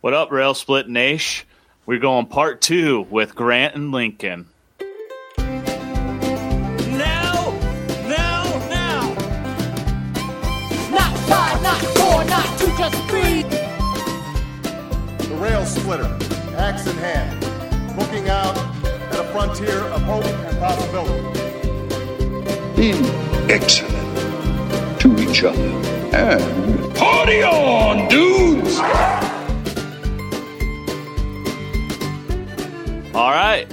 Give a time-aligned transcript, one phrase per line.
[0.00, 1.44] What up, Rail Split Nash?
[1.84, 4.46] We're going part two with Grant and Lincoln.
[6.86, 7.50] Now,
[8.06, 9.12] now, now.
[10.92, 13.42] Not five, not four, not two, just three.
[15.26, 16.16] The rail splitter,
[16.56, 17.42] axe in hand,
[17.98, 21.38] looking out at a frontier of hope and possibility.
[22.76, 23.04] being
[23.50, 25.60] excellent to each other.
[26.14, 28.78] And party on, dudes!
[33.18, 33.68] All right.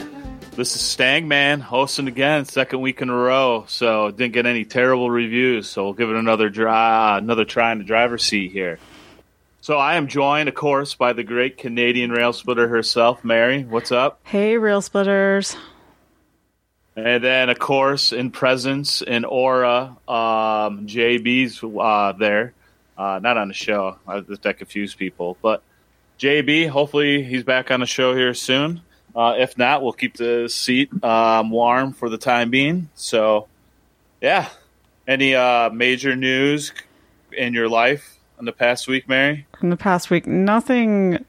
[0.53, 3.65] This is Stang Man hosting again, second week in a row.
[3.67, 5.69] So didn't get any terrible reviews.
[5.69, 8.79] So we'll give it another try, another try in the driver's seat here.
[9.61, 13.63] So I am joined, of course, by the great Canadian rail splitter herself, Mary.
[13.63, 14.19] What's up?
[14.23, 15.55] Hey, rail Splitters.
[16.95, 22.53] And then, of course, in presence, in aura, um, JB's uh, there.
[22.97, 23.97] Uh, not on the show.
[24.07, 25.37] I, that confused people.
[25.43, 25.61] But
[26.17, 28.81] JB, hopefully he's back on the show here soon.
[29.15, 32.89] Uh, if not, we'll keep the seat um, warm for the time being.
[32.95, 33.47] So,
[34.21, 34.49] yeah.
[35.07, 36.73] Any uh, major news
[37.31, 39.45] in your life in the past week, Mary?
[39.61, 41.23] In the past week, nothing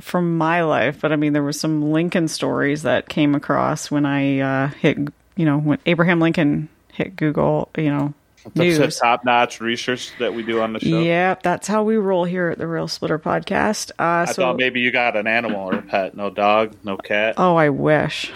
[0.00, 4.06] from my life, but I mean, there was some Lincoln stories that came across when
[4.06, 4.98] I uh, hit,
[5.36, 8.98] you know, when Abraham Lincoln hit Google, you know, That's news.
[8.98, 11.00] top notch research that we do on the show.
[11.00, 13.92] Yep, that's how we roll here at the Rail Splitter podcast.
[13.92, 16.16] Uh, I so, thought maybe you got an animal or a pet.
[16.16, 17.34] No dog, no cat.
[17.38, 18.32] oh, I wish.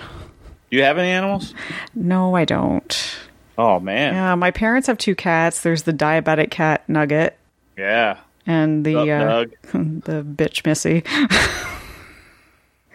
[0.71, 1.55] Do you have any animals?
[1.95, 3.17] No, I don't.
[3.59, 5.63] Oh man, Yeah, my parents have two cats.
[5.63, 7.39] There's the diabetic cat Nugget
[7.77, 8.19] yeah.
[8.47, 11.03] and the uh, the bitch Missy.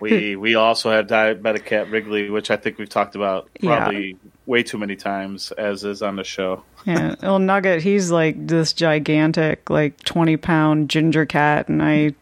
[0.02, 3.78] We we also had diabetic cat Wrigley, which I think we've talked about Yeah.
[3.78, 6.64] probably way too many times, as is on the show.
[6.86, 12.16] Yeah, well, Nugget, he's like this gigantic, like twenty pound ginger cat, and I,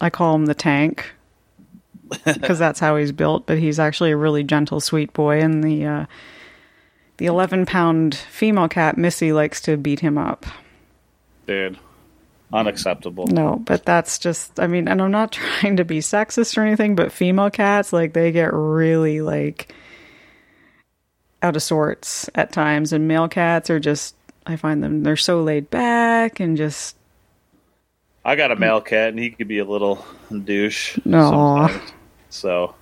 [0.00, 1.10] I call him the tank
[2.24, 3.46] because that's how he's built.
[3.46, 6.06] But he's actually a really gentle, sweet boy, and the uh,
[7.16, 10.44] the eleven pound female cat Missy likes to beat him up.
[11.46, 11.78] Dude,
[12.52, 13.26] unacceptable.
[13.26, 16.94] No, but that's just, I mean, and I'm not trying to be sexist or anything,
[16.94, 19.74] but female cats, like, they get really, like,
[21.42, 22.92] out of sorts at times.
[22.92, 24.14] And male cats are just,
[24.46, 26.96] I find them, they're so laid back and just,
[28.24, 30.04] I got a male cat, and he could be a little
[30.44, 30.98] douche.
[31.04, 31.70] No.
[32.28, 32.74] So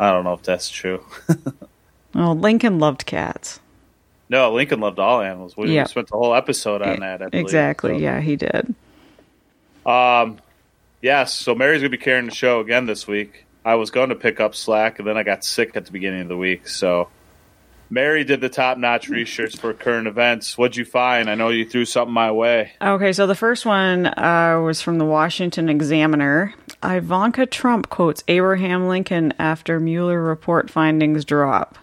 [0.00, 1.04] I don't know if that's true.
[2.14, 3.60] well, Lincoln loved cats.
[4.28, 5.56] No, Lincoln loved all animals.
[5.56, 5.84] We Yeah.
[5.84, 7.22] spent the whole episode on that.
[7.22, 7.92] I exactly.
[7.94, 8.74] So- Yeah, he did.
[9.84, 10.38] Um,
[11.02, 11.32] yes.
[11.34, 13.44] So Mary's gonna be carrying the show again this week.
[13.64, 16.20] I was going to pick up slack, and then I got sick at the beginning
[16.22, 16.68] of the week.
[16.68, 17.08] So
[17.90, 20.56] Mary did the top-notch research for current events.
[20.56, 21.28] What'd you find?
[21.28, 22.72] I know you threw something my way.
[22.80, 26.54] Okay, so the first one uh, was from the Washington Examiner.
[26.84, 31.76] Ivanka Trump quotes Abraham Lincoln after Mueller report findings drop.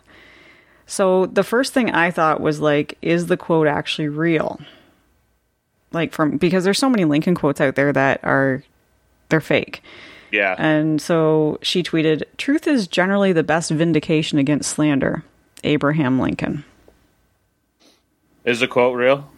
[0.85, 4.59] So the first thing I thought was like, is the quote actually real?
[5.91, 8.63] Like from because there's so many Lincoln quotes out there that are
[9.29, 9.81] they're fake.
[10.31, 10.55] Yeah.
[10.57, 15.23] And so she tweeted, "Truth is generally the best vindication against slander."
[15.63, 16.65] Abraham Lincoln.
[18.43, 19.29] Is the quote real?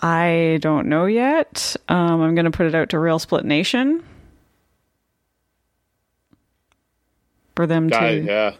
[0.00, 1.74] I don't know yet.
[1.88, 4.04] Um, I'm going to put it out to Real Split Nation
[7.56, 8.24] for them Guy, to.
[8.24, 8.52] yeah.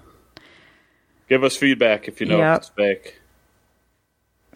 [1.33, 2.53] Give us feedback if you know Yep.
[2.53, 3.21] if it's fake.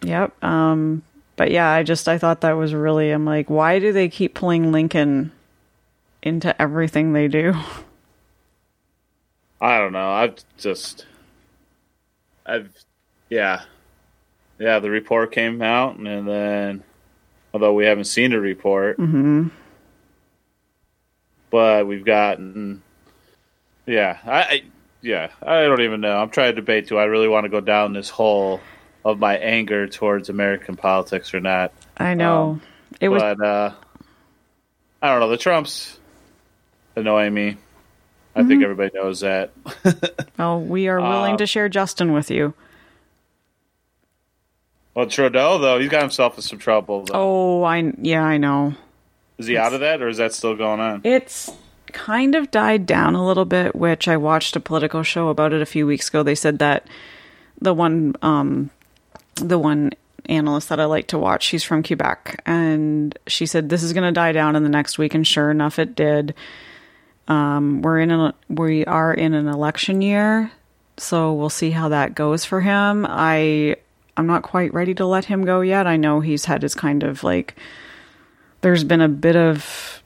[0.03, 0.43] Yep.
[0.43, 1.01] Um,
[1.35, 3.09] but yeah, I just I thought that was really.
[3.09, 5.31] I'm like, why do they keep pulling Lincoln
[6.21, 7.55] into everything they do?
[9.59, 10.11] I don't know.
[10.11, 11.07] I've just,
[12.45, 12.69] I've,
[13.27, 13.63] yeah,
[14.59, 14.77] yeah.
[14.77, 16.83] The report came out, and then,
[17.55, 19.47] although we haven't seen the report, hmm
[21.49, 22.83] but we've gotten,
[23.87, 24.63] yeah, I, I,
[25.01, 26.17] yeah, I don't even know.
[26.17, 26.87] I'm trying to debate.
[26.87, 28.59] Do I really want to go down this hole
[29.05, 31.71] of my anger towards American politics or not?
[31.97, 32.61] I know Um,
[32.99, 33.21] it was.
[33.21, 33.71] but uh,
[35.01, 35.29] I don't know.
[35.29, 35.97] The Trumps
[36.95, 37.57] annoy me.
[38.35, 39.49] I think everybody knows that.
[40.39, 42.53] oh, we are willing uh, to share Justin with you.
[44.93, 47.03] Well, Trudeau though, he's got himself in some trouble.
[47.03, 47.13] Though.
[47.15, 48.73] Oh, I yeah, I know.
[49.37, 51.01] Is he out of that, or is that still going on?
[51.03, 51.51] It's
[51.97, 55.63] kind of died down a little bit, which I watched a political show about it
[55.63, 56.21] a few weeks ago.
[56.21, 56.85] They said that
[57.59, 58.69] the one um
[59.35, 59.91] the one
[60.29, 64.03] analyst that I like to watch, she's from Quebec, and she said this is going
[64.07, 66.35] to die down in the next week and sure enough it did.
[67.27, 70.51] Um we're in a we are in an election year,
[70.97, 73.07] so we'll see how that goes for him.
[73.09, 73.77] I
[74.15, 75.87] I'm not quite ready to let him go yet.
[75.87, 77.55] I know he's had his kind of like
[78.61, 79.96] there's been a bit of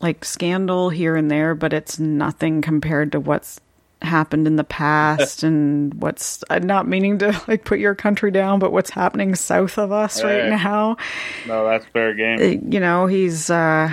[0.00, 3.60] like scandal here and there, but it's nothing compared to what's
[4.02, 8.58] happened in the past and what's I'm not meaning to like put your country down,
[8.58, 10.50] but what's happening south of us right Right.
[10.50, 10.96] now.
[11.46, 12.38] No, that's fair game.
[12.40, 13.90] Uh, You know, he's uh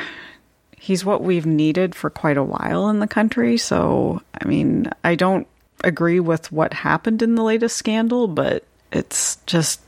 [0.78, 3.56] he's what we've needed for quite a while in the country.
[3.58, 5.48] So, I mean, I don't
[5.86, 9.80] agree with what happened in the latest scandal, but it's just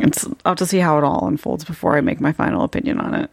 [0.00, 2.98] it's I'll have to see how it all unfolds before I make my final opinion
[2.98, 3.30] on it.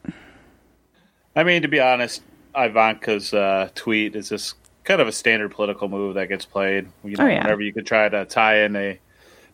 [1.36, 2.22] I mean, to be honest,
[2.56, 6.88] Ivanka's uh, tweet is just kind of a standard political move that gets played.
[7.04, 7.44] You know, Oh, yeah.
[7.44, 9.00] whenever you could try to tie in a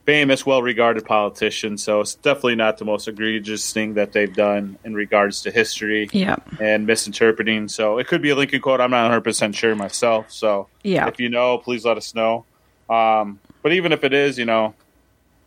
[0.06, 1.77] famous, well-regarded politician.
[1.77, 6.09] So it's definitely not the most egregious thing that they've done in regards to history
[6.13, 6.38] Yeah.
[6.62, 7.68] and misinterpreting.
[7.68, 8.80] So it could be a Lincoln quote.
[8.80, 10.31] I'm not 100 percent sure myself.
[10.31, 11.07] So Yeah.
[11.07, 12.45] if you know, please let us know.
[12.89, 14.73] Um, but even if it is, you know,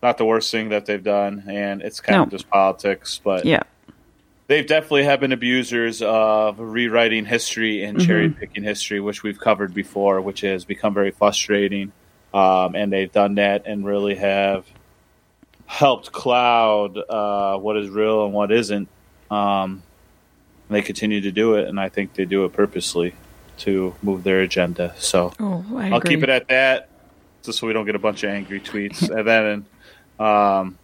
[0.03, 3.19] not the worst thing that they've done, and it's kind of just politics.
[3.25, 3.63] But Yeah.
[4.51, 9.73] They've definitely have been abusers of rewriting history and cherry picking history, which we've covered
[9.73, 11.93] before, which has become very frustrating.
[12.35, 14.67] Um, and they've done that and really have
[15.67, 18.89] helped cloud uh, what is real and what isn't.
[19.31, 19.85] Um,
[20.69, 23.15] and they continue to do it, and I think they do it purposely
[23.59, 24.95] to move their agenda.
[24.99, 26.89] So Oh, I'll keep it at that,
[27.45, 29.09] just so we don't get a bunch of angry tweets.
[29.17, 29.67] and then,
[30.19, 30.77] um,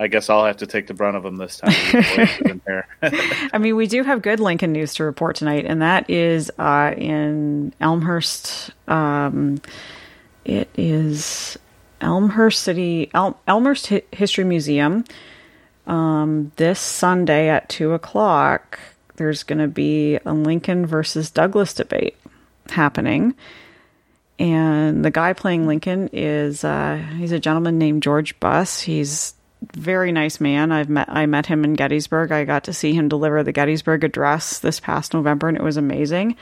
[0.00, 2.82] I guess I'll have to take the brunt of them this time.
[3.52, 6.94] I mean, we do have good Lincoln news to report tonight, and that is uh,
[6.96, 8.70] in Elmhurst.
[8.86, 9.60] Um,
[10.44, 11.58] it is
[12.00, 15.04] Elmhurst City, El- Elmhurst Hi- History Museum.
[15.86, 18.78] Um, this Sunday at two o'clock,
[19.16, 22.16] there's going to be a Lincoln versus Douglas debate
[22.70, 23.34] happening.
[24.38, 28.80] And the guy playing Lincoln is uh, he's a gentleman named George Buss.
[28.80, 29.34] He's
[29.74, 30.72] very nice man.
[30.72, 32.32] I've met I met him in Gettysburg.
[32.32, 35.76] I got to see him deliver the Gettysburg Address this past November, and it was
[35.76, 36.36] amazing.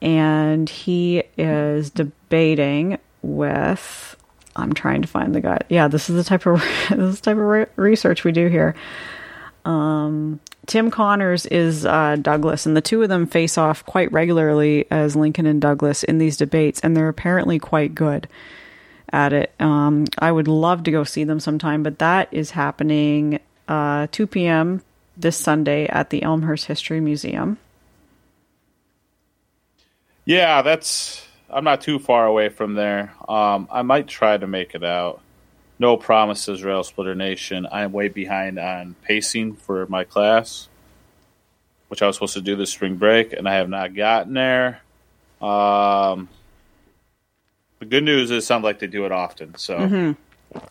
[0.00, 4.16] And he is debating with.
[4.56, 5.58] I'm trying to find the guy.
[5.68, 6.60] Yeah, this is the type of
[6.90, 8.74] this is type of re- research we do here.
[10.66, 15.16] Tim Connors is uh, Douglas, and the two of them face off quite regularly as
[15.16, 18.28] Lincoln and Douglas in these debates, and they're apparently quite good
[19.12, 19.52] at it.
[19.60, 24.26] Um, I would love to go see them sometime, but that is happening uh, 2
[24.26, 24.82] p.m.
[25.16, 27.58] this Sunday at the Elmhurst History Museum.
[30.24, 31.24] yeah, that's.
[31.50, 33.14] I'm not too far away from there.
[33.26, 35.22] Um, I might try to make it out.
[35.78, 37.66] No promises, Rail Splitter Nation.
[37.70, 40.68] I'm way behind on pacing for my class,
[41.88, 44.82] which I was supposed to do this spring break, and I have not gotten there.
[45.40, 46.28] Um,
[47.78, 49.54] the good news is, it sounds like they do it often.
[49.56, 50.16] So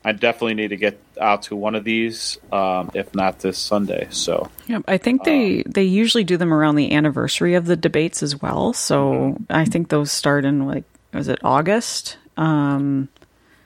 [0.04, 4.08] I definitely need to get out to one of these, um, if not this Sunday.
[4.10, 8.24] So Yep, I think they they usually do them around the anniversary of the debates
[8.24, 8.74] as well.
[8.74, 10.84] So I think those start in like
[11.14, 12.18] was it August?
[12.36, 13.10] Um,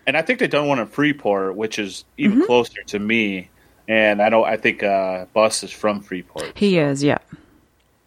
[0.05, 3.49] and I think they've done one in Freeport, which is even closer to me.
[3.87, 7.17] And I know I think uh, Buss is from Freeport, he is, yeah.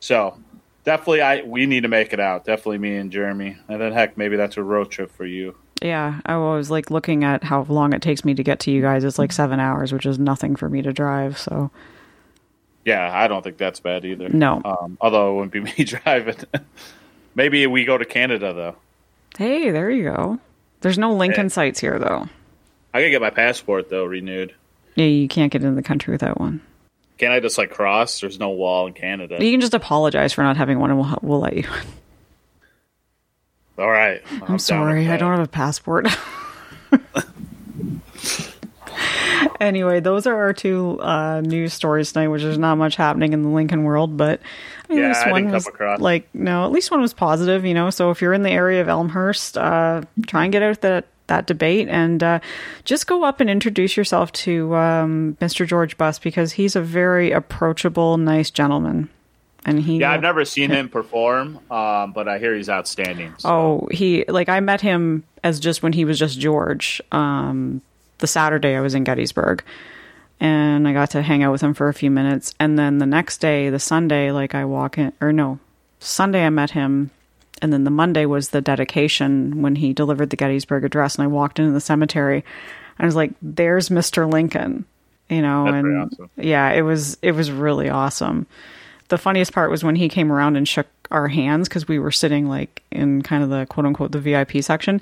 [0.00, 0.38] so
[0.84, 2.44] definitely I we need to make it out.
[2.44, 5.56] Definitely me and Jeremy, and then heck, maybe that's a road trip for you.
[5.82, 8.80] Yeah, I was like looking at how long it takes me to get to you
[8.80, 9.04] guys.
[9.04, 11.36] It's like seven hours, which is nothing for me to drive.
[11.36, 11.70] So
[12.84, 14.28] Yeah, I don't think that's bad either.
[14.30, 14.62] No.
[14.64, 16.36] um, although it wouldn't be me driving.
[17.34, 18.76] maybe we go to Canada though.
[19.36, 20.38] hey, there you go.
[20.80, 21.52] There's no Lincoln Yeah.
[21.52, 22.28] sites here though.
[22.94, 24.54] I gotta get my passport though renewed.
[24.94, 26.60] Yeah, you can't get into the country without one.
[27.18, 28.20] Can I just like cross?
[28.20, 29.42] There's no wall in Canada.
[29.44, 31.64] You can just apologize for not having one, and we'll we'll let you.
[33.78, 36.06] All right, I'm sorry, I don't have a passport.
[39.60, 43.42] anyway, those are our two uh, news stories tonight, which is not much happening in
[43.42, 44.40] the Lincoln world, but
[44.88, 45.68] at Yeah, least I one was
[45.98, 47.90] like no, at least one was positive, you know.
[47.90, 51.46] So if you're in the area of Elmhurst, uh, try and get out that that
[51.46, 52.40] debate and uh,
[52.84, 55.66] just go up and introduce yourself to um, Mr.
[55.66, 59.08] George Buss because he's a very approachable, nice gentleman,
[59.64, 63.32] and he Yeah, I've never seen him perform, um, but I hear he's outstanding.
[63.38, 67.00] so- Oh, he like I met him as just when he was just George.
[67.12, 67.80] Um,
[68.18, 69.64] the Saturday I was in Gettysburg,
[70.40, 72.54] and I got to hang out with him for a few minutes.
[72.60, 75.58] And then the next day, the Sunday, like I walk in, or no,
[76.00, 77.10] Sunday I met him,
[77.64, 81.26] and then the Monday was the dedication when he delivered the Gettysburg Address, and I
[81.26, 82.44] walked into the cemetery.
[82.98, 84.30] And I was like, "There's Mr.
[84.32, 84.84] Lincoln,"
[85.28, 86.30] you know, That's and awesome.
[86.36, 88.46] yeah, it was it was really awesome.
[89.08, 92.12] The funniest part was when he came around and shook our hands because we were
[92.12, 95.00] sitting like in kind of the quote unquote the VIP section,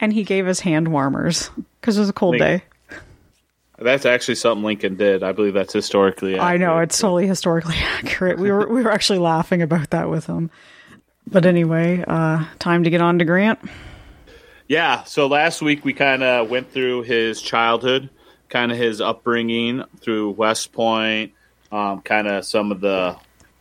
[0.00, 2.62] and he gave us hand warmers because it was a cold Like- day.
[3.76, 5.24] That's actually something Lincoln did.
[5.24, 6.38] I believe that's historically.
[6.38, 8.38] I know it's totally historically accurate.
[8.38, 10.50] We were we were actually laughing about that with him.
[11.26, 13.58] But anyway, uh, time to get on to Grant.
[14.68, 15.04] Yeah.
[15.04, 18.10] So last week we kind of went through his childhood,
[18.48, 21.32] kind of his upbringing through West Point,
[21.72, 23.16] um, kind of some of the,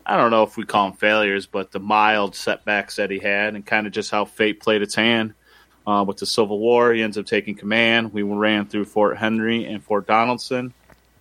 [0.06, 3.56] I don't know if we call them failures, but the mild setbacks that he had,
[3.56, 5.34] and kind of just how fate played its hand.
[5.86, 8.14] Uh, with the Civil War, he ends up taking command.
[8.14, 10.72] We ran through Fort Henry and Fort Donelson,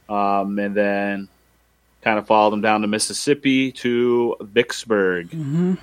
[0.09, 1.29] um, and then
[2.03, 5.33] kind of followed him down to Mississippi to Vicksburg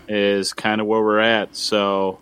[0.07, 1.55] is kind of where we're at.
[1.55, 2.19] So,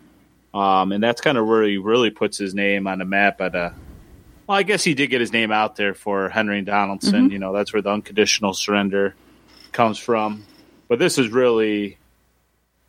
[0.54, 3.40] um, and that's kind of where he really puts his name on the map.
[3.40, 3.74] At a,
[4.46, 7.30] well, I guess he did get his name out there for Henry Donelson.
[7.32, 9.14] You know, that's where the unconditional surrender
[9.72, 10.44] comes from.
[10.86, 11.98] But this is really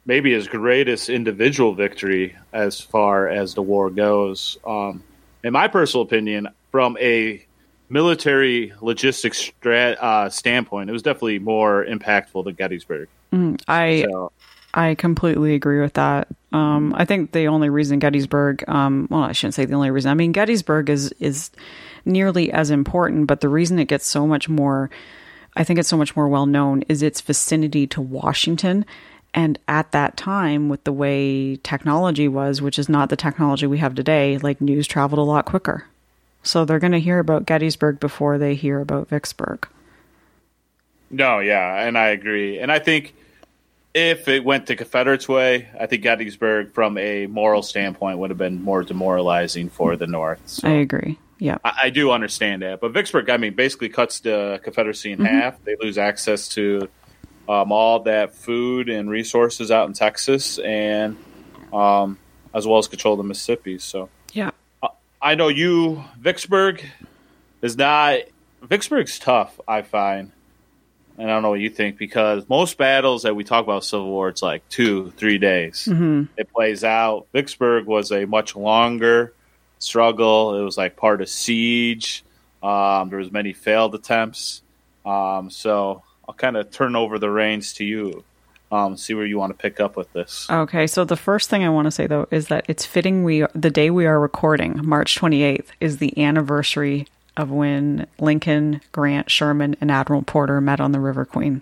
[0.05, 4.57] maybe his greatest individual victory as far as the war goes.
[4.65, 5.03] Um,
[5.43, 7.45] in my personal opinion, from a
[7.89, 13.09] military logistics strat, uh, standpoint, it was definitely more impactful than Gettysburg.
[13.67, 14.31] I So,
[14.73, 16.27] I completely agree with that.
[16.51, 20.11] Um, I think the only reason Gettysburg, um, well, I shouldn't say the only reason.
[20.11, 21.51] I mean, Gettysburg is is
[22.05, 24.89] nearly as important, but the reason it gets so much more,
[25.55, 28.85] I think it's so much more well known, is its vicinity to Washington.
[29.33, 33.77] And at that time, with the way technology was, which is not the technology we
[33.77, 35.85] have today, like news traveled a lot quicker.
[36.43, 39.67] So they're going to hear about Gettysburg before they hear about Vicksburg.
[41.11, 42.59] No, yeah, and I agree.
[42.59, 43.15] And I think
[43.93, 48.37] if it went the Confederates' way, I think Gettysburg, from a moral standpoint, would have
[48.37, 50.39] been more demoralizing for the North.
[50.45, 51.17] So I agree.
[51.39, 51.57] Yeah.
[51.63, 52.79] I, I do understand that.
[52.79, 55.63] But Vicksburg, I mean, basically cuts the Confederacy in half.
[55.63, 56.87] They lose access to
[57.47, 61.17] um, all that food and resources out in Texas, and
[61.73, 62.19] um,
[62.53, 63.79] as well as control the Mississippi.
[63.79, 64.51] So Yeah.
[65.21, 66.83] I know you, Vicksburg
[67.61, 68.19] is not.
[68.61, 70.31] Vicksburg's tough, I find.
[71.17, 74.07] And I don't know what you think because most battles that we talk about Civil
[74.07, 75.85] War, it's like two, three days.
[76.37, 77.27] It plays out.
[77.33, 79.33] Vicksburg was a much longer
[79.79, 80.57] struggle.
[80.57, 82.23] It was like part of siege.
[82.63, 84.61] Um, there was many failed attempts.
[85.05, 88.23] Um, so I'll kind of turn over the reins to you.
[88.71, 90.47] Um, see where you want to pick up with this.
[90.49, 93.45] Okay, so the first thing I want to say though is that it's fitting we
[93.55, 99.75] the day we are recording, March 28th, is the anniversary of when Lincoln, Grant, Sherman,
[99.81, 101.61] and Admiral Porter met on the River Queen.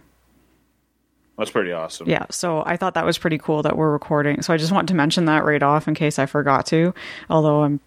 [1.38, 2.10] That's pretty awesome.
[2.10, 4.42] Yeah, so I thought that was pretty cool that we're recording.
[4.42, 6.94] So I just want to mention that right off in case I forgot to.
[7.30, 7.80] Although I'm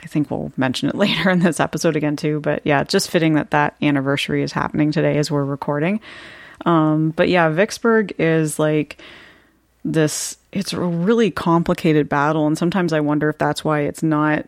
[0.00, 3.34] I think we'll mention it later in this episode again too, but yeah, just fitting
[3.34, 6.00] that that anniversary is happening today as we're recording.
[6.66, 9.00] Um but yeah, Vicksburg is like
[9.84, 14.46] this it's a really complicated battle and sometimes I wonder if that's why it's not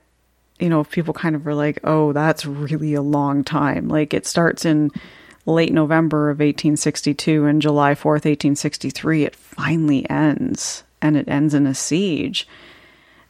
[0.59, 4.13] you know, if people kind of are like, "Oh, that's really a long time." Like
[4.13, 4.91] it starts in
[5.47, 11.67] late November of 1862 and July 4th, 1863 it finally ends and it ends in
[11.67, 12.47] a siege.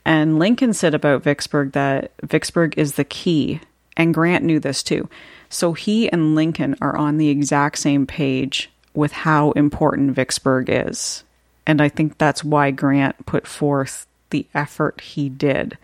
[0.05, 3.61] And Lincoln said about Vicksburg that Vicksburg is the key,
[3.97, 5.09] and Grant knew this too.
[5.49, 11.25] So he and Lincoln are on the exact same page with how important Vicksburg is.
[11.67, 15.77] And I think that's why Grant put forth the effort he did.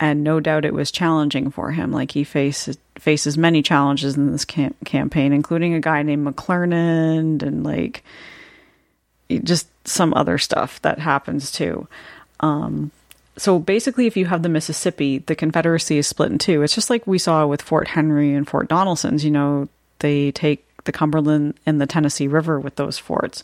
[0.00, 1.92] And no doubt it was challenging for him.
[1.92, 7.42] Like he faces faces many challenges in this cam- campaign, including a guy named McClernand
[7.42, 8.04] and like
[9.42, 11.88] just some other stuff that happens too.
[12.40, 12.90] Um,
[13.36, 16.62] so basically, if you have the Mississippi, the Confederacy is split in two.
[16.62, 19.24] It's just like we saw with Fort Henry and Fort Donelson's.
[19.24, 23.42] You know, they take the Cumberland and the Tennessee River with those forts.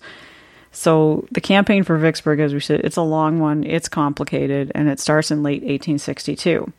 [0.73, 4.89] So the campaign for Vicksburg, as we said, it's a long one, it's complicated, and
[4.89, 6.73] it starts in late 1862.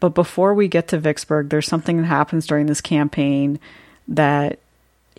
[0.00, 3.60] But before we get to Vicksburg, there's something that happens during this campaign
[4.08, 4.58] that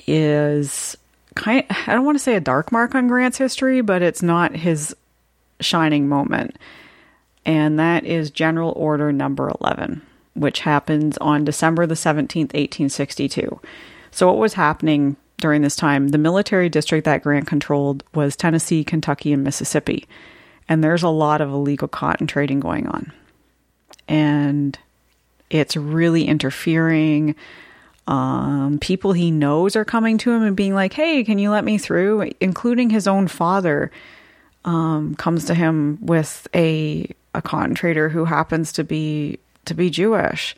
[0.08, 0.98] is
[1.36, 4.24] kind of, I don't want to say a dark mark on Grant's history, but it's
[4.24, 4.96] not his
[5.60, 6.58] shining moment.
[7.46, 10.02] And that is General Order number 11,
[10.34, 13.60] which happens on December the 17th, 1862.
[14.12, 16.10] So what was happening during this time?
[16.10, 20.08] The military district that Grant controlled was Tennessee, Kentucky, and Mississippi.
[20.70, 23.12] And there's a lot of illegal cotton trading going on.
[24.08, 24.78] And
[25.50, 27.36] it's really interfering.
[28.08, 31.64] Um, people he knows are coming to him and being like, "Hey, can you let
[31.64, 33.92] me through?" Including his own father,
[34.66, 39.90] um, comes to him with a a cotton trader who happens to be to be
[39.90, 40.56] Jewish,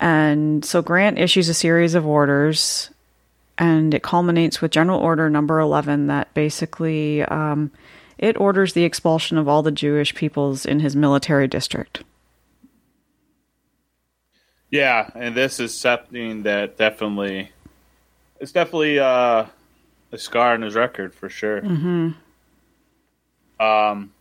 [0.00, 2.90] and so Grant issues a series of orders,
[3.58, 7.70] and it culminates with General Order Number Eleven that basically um,
[8.18, 12.02] it orders the expulsion of all the Jewish peoples in his military district.
[14.70, 17.52] Yeah, and this is something that definitely
[18.40, 19.46] it's definitely uh,
[20.12, 21.60] a scar on his record for sure.
[21.60, 22.10] Mm-hmm.
[23.64, 24.12] Um,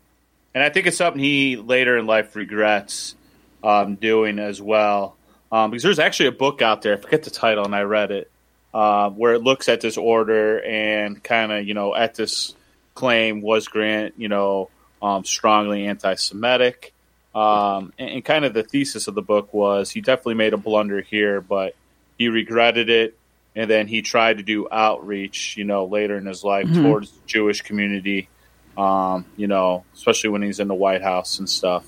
[0.54, 3.16] and I think it's something he later in life regrets
[3.63, 5.16] um, doing as well.
[5.51, 8.12] Um, because there's actually a book out there, I forget the title, and I read
[8.12, 8.30] it,
[8.74, 12.54] uh, where it looks at this order and kind of, you know, at this
[12.96, 14.70] claim was Grant, you know,
[15.01, 16.94] um, strongly anti Semitic.
[17.34, 20.58] Um, and, and kind of the thesis of the book was he definitely made a
[20.58, 21.75] blunder here, but
[22.18, 23.18] he regretted it.
[23.56, 27.20] And then he tried to do outreach, you know, later in his life towards the
[27.25, 28.30] Jewish community,
[28.78, 31.86] um, you know, especially when he's in the White House and stuff.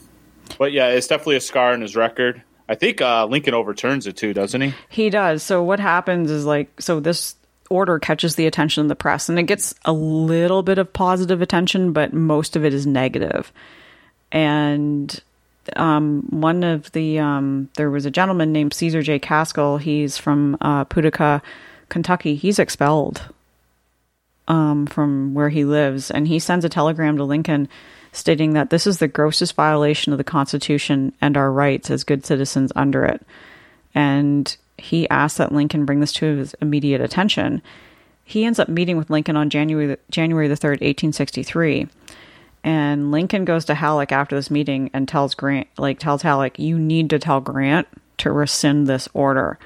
[0.57, 2.41] But yeah, it's definitely a scar in his record.
[2.67, 4.73] I think uh, Lincoln overturns it too, doesn't he?
[4.89, 5.43] He does.
[5.43, 7.35] So what happens is like so this
[7.69, 11.41] order catches the attention of the press and it gets a little bit of positive
[11.41, 13.51] attention, but most of it is negative.
[14.31, 15.19] And
[15.75, 19.19] um, one of the um, there was a gentleman named Cesar J.
[19.19, 19.79] Kaskel.
[19.79, 20.85] He's from uh,
[21.89, 22.35] Kentucky.
[22.35, 23.23] He's expelled
[24.49, 27.69] um, from where he lives, and he sends a telegram to Lincoln
[28.11, 32.25] stating that this is the grossest violation of the Constitution and our rights as good
[32.25, 33.21] citizens under it.
[33.95, 37.61] And he asks that Lincoln bring this to his immediate attention.
[38.25, 41.87] He ends up meeting with Lincoln on January January the third, eighteen sixty three.
[42.63, 46.77] And Lincoln goes to Halleck after this meeting and tells Grant, like, tells Halleck, you
[46.77, 47.87] need to tell Grant
[48.17, 49.57] to rescind this order.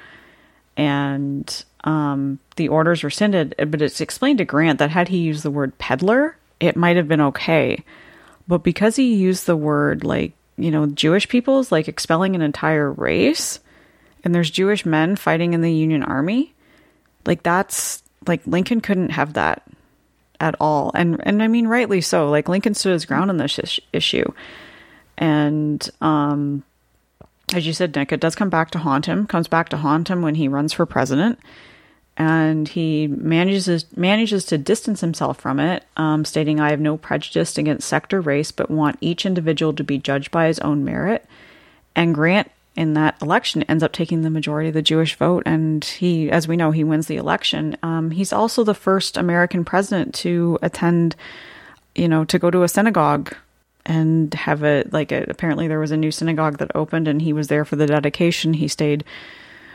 [0.76, 5.50] And um, the order's rescinded, but it's explained to Grant that had he used the
[5.50, 7.84] word peddler, it might have been okay.
[8.48, 12.90] But because he used the word, like, you know, Jewish peoples, like expelling an entire
[12.90, 13.60] race,
[14.24, 16.54] and there's Jewish men fighting in the Union Army,
[17.26, 19.62] like, that's, like, Lincoln couldn't have that
[20.40, 20.90] at all.
[20.94, 22.30] And and I mean rightly so.
[22.30, 24.32] Like Lincoln stood his ground on this issue.
[25.16, 26.64] And um
[27.54, 29.26] as you said, Nick, it does come back to haunt him.
[29.26, 31.38] Comes back to haunt him when he runs for president,
[32.16, 37.58] and he manages manages to distance himself from it, um, stating, "I have no prejudice
[37.58, 41.24] against sect or race, but want each individual to be judged by his own merit."
[41.96, 45.84] And Grant, in that election, ends up taking the majority of the Jewish vote, and
[45.84, 47.76] he, as we know, he wins the election.
[47.82, 51.16] Um, he's also the first American president to attend,
[51.94, 53.34] you know, to go to a synagogue
[53.86, 57.32] and have a like a, apparently there was a new synagogue that opened and he
[57.32, 59.04] was there for the dedication he stayed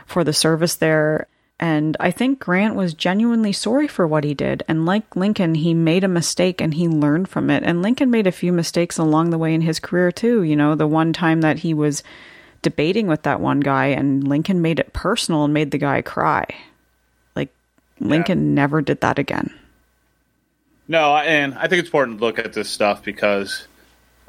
[0.08, 1.28] for the service there
[1.60, 4.63] and i think grant was genuinely sorry for what he did.
[4.67, 7.63] And like lincoln he made a mistake and he learned from it.
[7.63, 10.43] And lincoln made a few mistakes along the way in his career too.
[10.43, 12.04] You know the one time that he was
[12.62, 16.45] debating with that one guy and lincoln made it personal and made the guy cry.
[17.36, 17.54] Like
[18.00, 19.54] lincoln never did that again.
[20.89, 23.67] No, and I think it's important to look at this stuff because,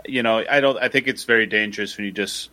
[0.05, 0.77] you know, I don't.
[0.77, 2.51] I think it's very dangerous when you just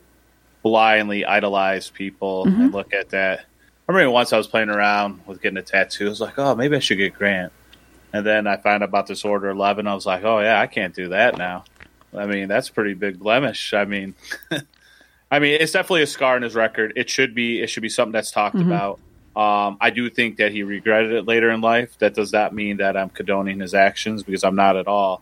[0.63, 2.75] blindly idolize people and mm-hmm.
[2.75, 3.45] look at that.
[3.87, 6.07] I remember once I was playing around with getting a tattoo.
[6.07, 7.53] I was like, oh, maybe I should get Grant.
[8.11, 9.87] And then I found out about this Order 11.
[9.87, 11.63] I was like, oh, yeah, I can't do that now.
[12.15, 13.73] I mean, that's a pretty big blemish.
[13.73, 14.15] I mean,
[15.31, 16.93] I mean, it's definitely a scar in his record.
[16.95, 17.61] It should be.
[17.61, 18.99] It should be something that's talked about.
[19.35, 21.95] Um, I do think that he regretted it later in life.
[21.99, 25.21] That does not mean that I'm condoning his actions because I'm not at all.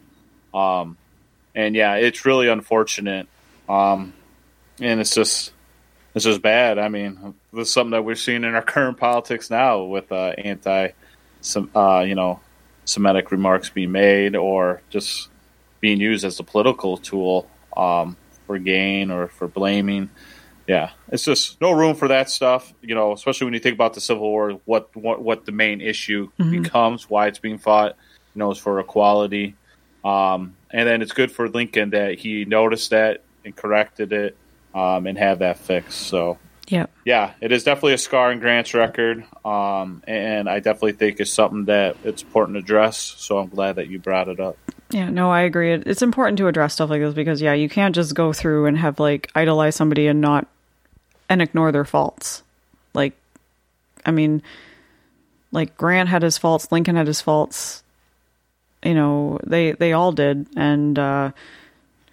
[0.54, 0.96] Um,
[1.54, 3.28] and yeah, it's really unfortunate.
[3.68, 4.14] Um,
[4.80, 5.52] and it's just
[6.16, 6.80] it's just bad.
[6.80, 10.34] I mean, this is something that we're seeing in our current politics now with uh,
[10.38, 10.90] anti,
[11.42, 12.40] some uh, you know,
[12.86, 15.30] Semitic remarks being made or just
[15.82, 18.16] being used as a political tool um,
[18.48, 20.10] for gain or for blaming.
[20.68, 22.74] Yeah, it's just no room for that stuff.
[22.82, 25.82] You know, especially when you think about the Civil War, what what, what the main
[25.82, 27.98] issue becomes, why it's being fought.
[28.34, 29.56] You know, is for equality.
[30.04, 34.38] Um, and then it's good for Lincoln that he noticed that and corrected it
[34.76, 36.02] um, and have that fixed.
[36.02, 40.94] So yep yeah, it is definitely a scar in Grant's record, um, and I definitely
[40.94, 42.98] think it's something that it's important to address.
[42.98, 44.58] So I'm glad that you brought it up.
[44.90, 45.72] Yeah, no, I agree.
[45.72, 48.76] It's important to address stuff like this because yeah, you can't just go through and
[48.80, 50.48] have like idolize somebody and not
[51.30, 52.42] and ignore their faults.
[52.96, 53.14] Like
[54.04, 54.42] I mean
[55.52, 57.84] like Grant had his faults, Lincoln had his faults.
[58.84, 61.32] You know, they they all did and uh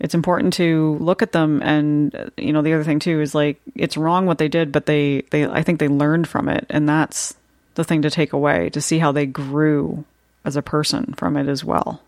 [0.03, 3.59] it's important to look at them and you know the other thing too is like
[3.75, 6.87] it's wrong what they did but they they I think they learned from it and
[6.89, 7.35] that's
[7.75, 10.05] the thing to take away to see how they grew
[10.45, 12.03] as a person from it as well.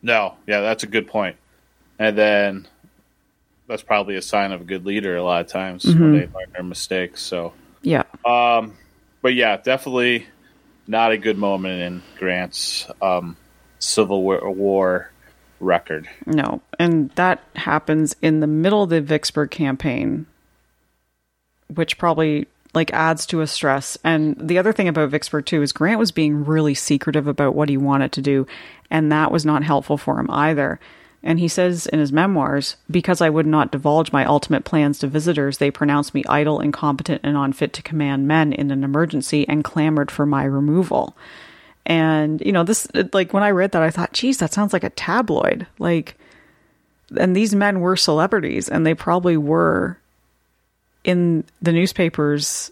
[0.00, 1.36] No, yeah, that's a good point.
[1.98, 2.66] And then
[3.66, 6.50] that's probably a sign of a good leader a lot of times when they learn
[6.54, 7.20] their mistakes.
[7.20, 7.52] So,
[7.82, 8.04] Yeah.
[8.24, 8.78] um,
[9.20, 10.26] but yeah, definitely
[10.86, 13.36] not a good moment in Grant's um,
[13.78, 15.10] Civil War, War
[15.60, 16.08] record.
[16.26, 20.26] No, and that happens in the middle of the Vicksburg campaign,
[21.68, 23.98] which probably like adds to a stress.
[24.04, 27.68] And the other thing about Vicksburg too is Grant was being really secretive about what
[27.68, 28.46] he wanted to do,
[28.90, 30.80] and that was not helpful for him either.
[31.22, 35.06] And he says in his memoirs, because I would not divulge my ultimate plans to
[35.06, 39.62] visitors, they pronounced me idle, incompetent, and unfit to command men in an emergency and
[39.62, 41.14] clamored for my removal.
[41.90, 44.84] And, you know, this, like, when I read that, I thought, geez, that sounds like
[44.84, 45.66] a tabloid.
[45.80, 46.16] Like,
[47.18, 49.98] and these men were celebrities, and they probably were
[51.02, 52.70] in the newspapers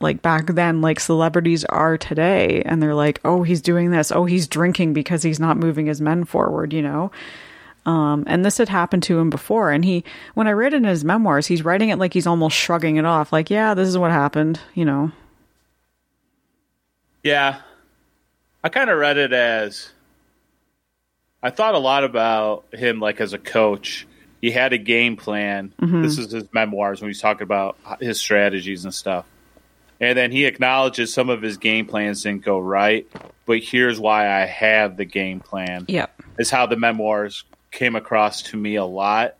[0.00, 2.62] like back then like celebrities are today.
[2.64, 4.12] And they're like oh he's doing this.
[4.12, 7.10] Oh he's drinking because he's not moving his men forward you know?
[7.84, 9.70] Um, and this had happened to him before.
[9.70, 10.04] And he
[10.34, 13.04] when i read it in his memoirs he's writing it like he's almost shrugging it
[13.04, 13.32] off.
[13.32, 15.12] Like yeah this is what happened you know?
[17.22, 17.60] Yeah.
[18.68, 19.88] I kind of read it as
[21.42, 24.06] I thought a lot about him like as a coach.
[24.42, 25.72] He had a game plan.
[25.80, 26.02] Mm-hmm.
[26.02, 29.24] This is his memoirs when he's talking about his strategies and stuff.
[30.00, 33.06] And then he acknowledges some of his game plans didn't go right,
[33.46, 35.86] but here's why I have the game plan.
[35.88, 39.36] yep Is how the memoirs came across to me a lot.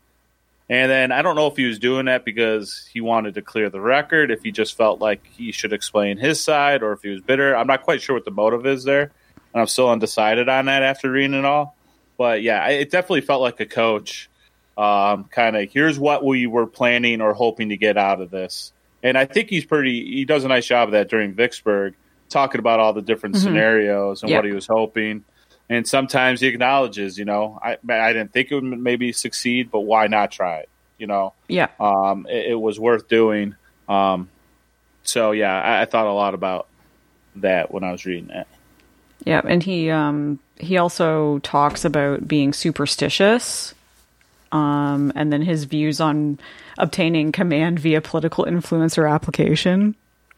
[0.70, 3.68] And then I don't know if he was doing that because he wanted to clear
[3.68, 7.10] the record, if he just felt like he should explain his side, or if he
[7.10, 7.54] was bitter.
[7.54, 9.12] I'm not quite sure what the motive is there.
[9.59, 11.77] And I'm still undecided on that after reading it all.
[12.16, 14.31] But yeah, it definitely felt like a coach.
[14.77, 18.73] Um, kind of, here's what we were planning or hoping to get out of this.
[19.03, 21.94] And I think he's pretty, he does a nice job of that during Vicksburg,
[22.29, 24.38] talking about all the different scenarios and Yep.
[24.38, 25.25] what he was hoping
[25.68, 29.81] and sometimes he acknowledges, you know, I I didn't think it would maybe succeed, but
[29.81, 30.68] why not try it?
[30.99, 33.55] You know, yeah um, it, it was worth doing.
[33.88, 34.31] Um,
[35.03, 36.68] so yeah, I, I thought a lot about
[37.37, 38.49] that when I was reading that.
[39.28, 43.74] Yeah, and he um he also talks about being superstitious.
[44.52, 46.38] Um and then his views on
[46.78, 49.94] obtaining command via political influence or application,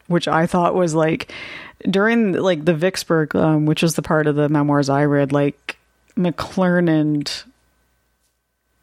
[0.07, 1.31] which I thought was like
[1.89, 5.77] during like the Vicksburg um, which is the part of the memoirs I read like
[6.17, 7.45] McClernand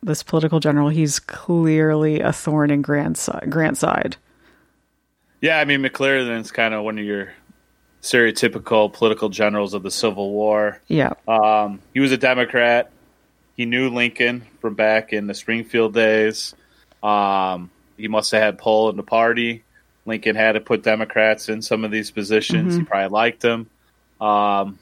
[0.02, 4.16] this political general, he's clearly a thorn in Grant's, Grant's side.
[5.42, 7.34] Yeah, I mean McClernand's kind of one of your
[8.08, 10.80] stereotypical political generals of the Civil War.
[10.88, 11.12] Yeah.
[11.26, 12.90] Um, he was a Democrat.
[13.56, 16.54] He knew Lincoln from back in the Springfield days.
[17.02, 19.64] Um, he must have had pull in the party.
[20.06, 22.76] Lincoln had to put Democrats in some of these positions.
[22.76, 23.68] He probably liked them,
[24.20, 24.78] um,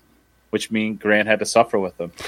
[0.51, 2.13] which means Grant had to suffer with them.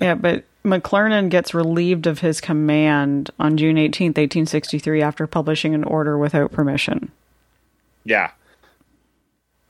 [0.00, 5.82] Yeah, but McClernand gets relieved of his command on June 18th, 1863, after publishing an
[5.82, 7.10] order without permission.
[8.04, 8.30] Yeah.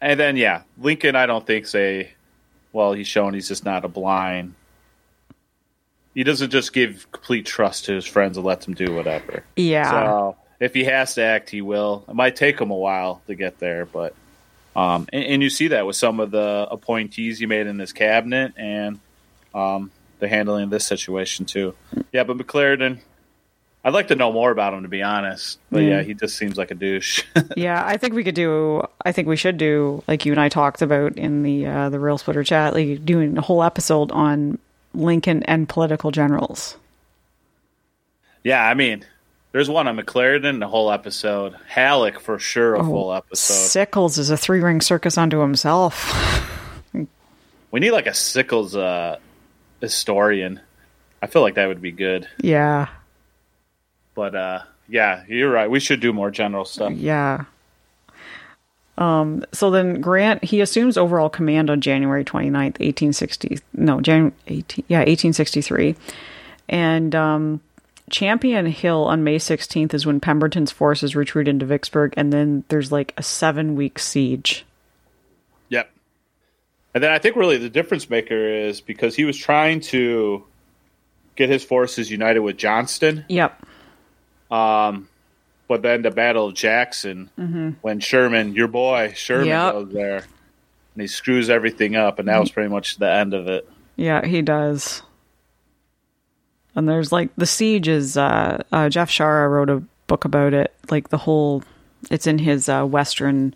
[0.01, 2.13] And then, yeah, Lincoln, I don't think say,
[2.73, 4.55] well, he's shown he's just not a blind.
[6.15, 9.45] He doesn't just give complete trust to his friends and let them do whatever.
[9.57, 9.91] Yeah.
[9.91, 12.05] So if he has to act, he will.
[12.09, 14.15] It might take him a while to get there, but
[14.75, 17.93] um, and, and you see that with some of the appointees he made in his
[17.93, 19.01] cabinet and
[19.55, 21.75] um, the handling of this situation too.
[22.13, 23.01] Yeah, but McClaren,
[23.85, 25.59] I'd like to know more about him to be honest.
[25.71, 26.03] But yeah, Yeah.
[26.03, 27.23] he just seems like a douche.
[27.57, 28.83] yeah, I think we could do.
[29.05, 32.01] I think we should do like you and I talked about in the uh, the
[32.01, 34.59] real splitter chat, like doing a whole episode on
[34.95, 36.77] Lincoln and political generals.
[38.45, 39.05] yeah, I mean,
[39.53, 41.55] there's one on McClaren, the whole episode.
[41.69, 43.55] Halleck for sure, a full episode.
[43.55, 46.12] Sickles is a three ring circus unto himself.
[47.71, 49.19] We need like a Sickles uh,
[49.83, 50.59] historian.
[51.21, 52.27] I feel like that would be good.
[52.41, 52.88] yeah,
[54.18, 55.70] But uh, yeah, you're right.
[55.70, 56.92] We should do more general stuff.
[56.92, 57.44] yeah.
[58.96, 64.85] Um, so then Grant he assumes overall command on January 29th, 1860 no, Jan 18
[64.88, 65.94] yeah, 1863.
[66.68, 67.61] And um
[68.11, 72.90] Champion Hill on May 16th is when Pemberton's forces retreat into Vicksburg and then there's
[72.90, 74.66] like a 7-week siege.
[75.68, 75.90] Yep.
[76.92, 80.42] And then I think really the difference maker is because he was trying to
[81.37, 83.64] get his forces united with Johnston, Yep.
[84.51, 87.31] But then the Battle of Jackson,
[87.83, 89.73] when Sherman, your boy Sherman, Yep.
[89.73, 93.47] goes there and he screws everything up, and that was pretty much the end of
[93.49, 93.69] it.
[93.97, 95.03] Yeah, he does.
[96.75, 100.73] And there's like the siege is uh, uh Jeff Shaara wrote a book about it,
[100.91, 101.63] like the whole
[102.11, 103.53] it's in his uh Western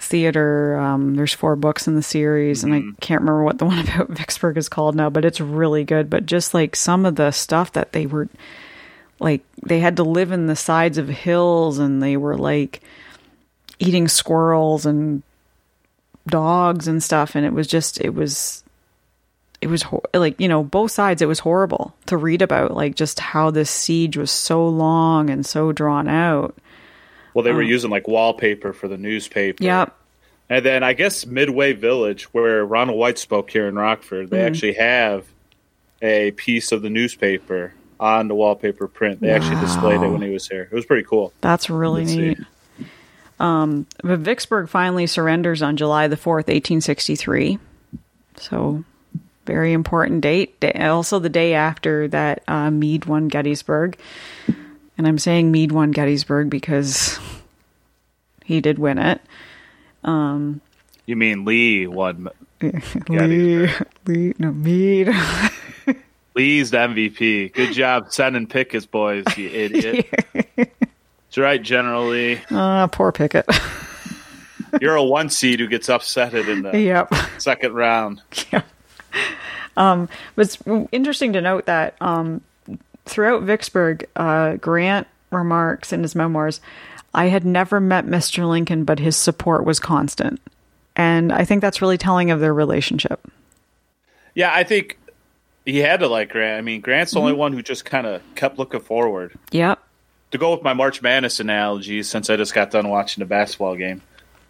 [0.00, 0.76] theater.
[0.78, 4.08] Um there's four books in the series and I can't remember what the one about
[4.08, 6.08] Vicksburg is called now, but it's really good.
[6.08, 8.28] But just like some of the stuff that they were
[9.24, 12.82] like they had to live in the sides of hills and they were like
[13.78, 15.22] eating squirrels and
[16.26, 18.62] dogs and stuff and it was just it was
[19.62, 22.94] it was hor- like you know both sides it was horrible to read about like
[22.94, 26.54] just how this siege was so long and so drawn out
[27.32, 29.64] Well, they were um, using like wallpaper for the newspaper.
[29.64, 29.96] Yep.
[30.50, 34.46] And then I guess Midway Village, where Ronald White spoke here in Rockford, they hmm.
[34.46, 35.24] actually have
[36.02, 37.72] a piece of the newspaper
[38.04, 39.20] on the wallpaper print.
[39.20, 40.68] They actually displayed it when he was here.
[40.70, 41.32] It was pretty cool.
[41.40, 42.20] That's really Let's see.
[42.20, 42.38] neat.
[43.40, 47.58] Um, but Vicksburg finally surrenders on July the 4th, 1863.
[48.36, 48.84] So,
[49.46, 50.62] very important date.
[50.78, 53.98] Also, the day after that uh, Meade won Gettysburg.
[54.98, 57.18] And I'm saying Meade won Gettysburg because
[58.44, 59.20] he did win it.
[60.04, 62.28] You mean Lee won?
[63.08, 63.68] Lee,
[64.06, 65.08] Lee, no, Meade.
[66.34, 67.52] The MVP.
[67.52, 70.06] Good job sending Pickett's boys, you idiot.
[70.56, 72.40] That's right, General Lee.
[72.50, 73.48] Ah, poor Pickett.
[74.80, 77.12] You're a one seed who gets upsetted in the yep.
[77.38, 78.20] second round.
[78.52, 78.62] Yeah.
[79.76, 80.58] But it's
[80.90, 82.40] interesting to note that um,
[83.04, 86.60] throughout Vicksburg, uh, Grant remarks in his memoirs,
[87.14, 88.48] I had never met Mr.
[88.48, 90.40] Lincoln, but his support was constant.
[90.96, 93.20] And I think that's really telling of their relationship.
[94.34, 94.98] Yeah, I think
[95.64, 96.58] he had to like Grant.
[96.58, 99.38] I mean, Grant's the only one who just kind of kept looking forward.
[99.52, 99.82] Yep.
[100.32, 103.76] to go with my March Madness analogy, since I just got done watching the basketball
[103.76, 104.02] game,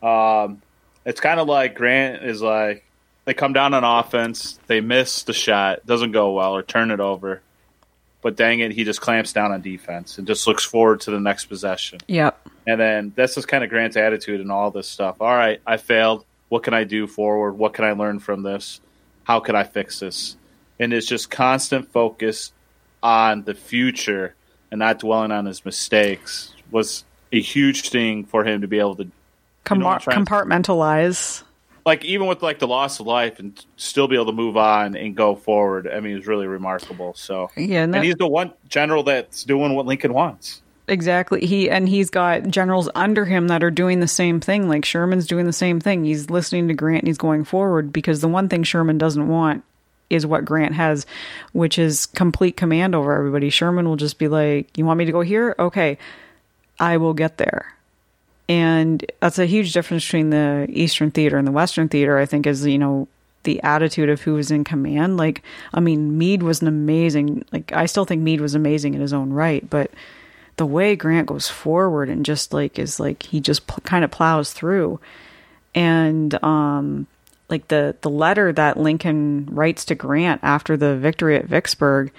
[0.03, 0.62] um,
[1.05, 2.85] it's kind of like Grant is like
[3.27, 7.00] they come down on offense, they miss the shot, doesn't go well, or turn it
[7.00, 7.42] over,
[8.22, 11.20] but dang it, he just clamps down on defense and just looks forward to the
[11.20, 12.00] next possession.
[12.09, 12.48] Yep.
[12.66, 15.16] And then that's just kind of Grant's attitude and all this stuff.
[15.20, 16.24] All right, I failed.
[16.48, 17.53] What can I do forward?
[17.53, 18.81] What can I learn from this?
[19.24, 20.37] How can I fix this?
[20.81, 22.53] And it's just constant focus
[23.03, 24.35] on the future
[24.71, 28.97] and not dwelling on his mistakes was a huge thing for him to be able
[28.97, 29.09] to
[29.65, 31.43] Com- You know to- compartmentalize.
[31.87, 34.97] like even with like the loss of life and still be able to move on
[34.97, 35.89] and go forward.
[35.89, 37.15] I mean, it's really remarkable.
[37.15, 40.61] So Yeah, and and he's the one general that's doing what Lincoln wants.
[40.87, 41.47] Exactly.
[41.47, 44.69] He and he's got generals under him that are doing the same thing.
[44.69, 46.05] Like Sherman's doing the same thing.
[46.05, 49.65] He's listening to Grant and he's going forward because the one thing Sherman doesn't want
[50.11, 51.07] is what Grant has,
[51.53, 53.51] which is complete command over everybody.
[53.51, 55.55] Sherman will just be like, "You want me to go here?
[55.59, 55.99] Okay.
[56.79, 57.75] I will get there."
[58.49, 62.47] And that's a huge difference between the Eastern Theater and the Western Theater, I think,
[62.47, 63.09] is, you know,
[63.45, 65.17] the attitude of who was in command.
[65.17, 69.01] Like, I mean, Meade was an amazing, like, I still think Meade was amazing in
[69.01, 69.90] his own right, but
[70.57, 74.11] the way Grant goes forward and just like is like he just pl- kind of
[74.11, 75.01] plows through,
[75.75, 77.07] and um,
[77.55, 82.11] like the the letter that Lincoln writes to Grant after the victory at Vicksburg,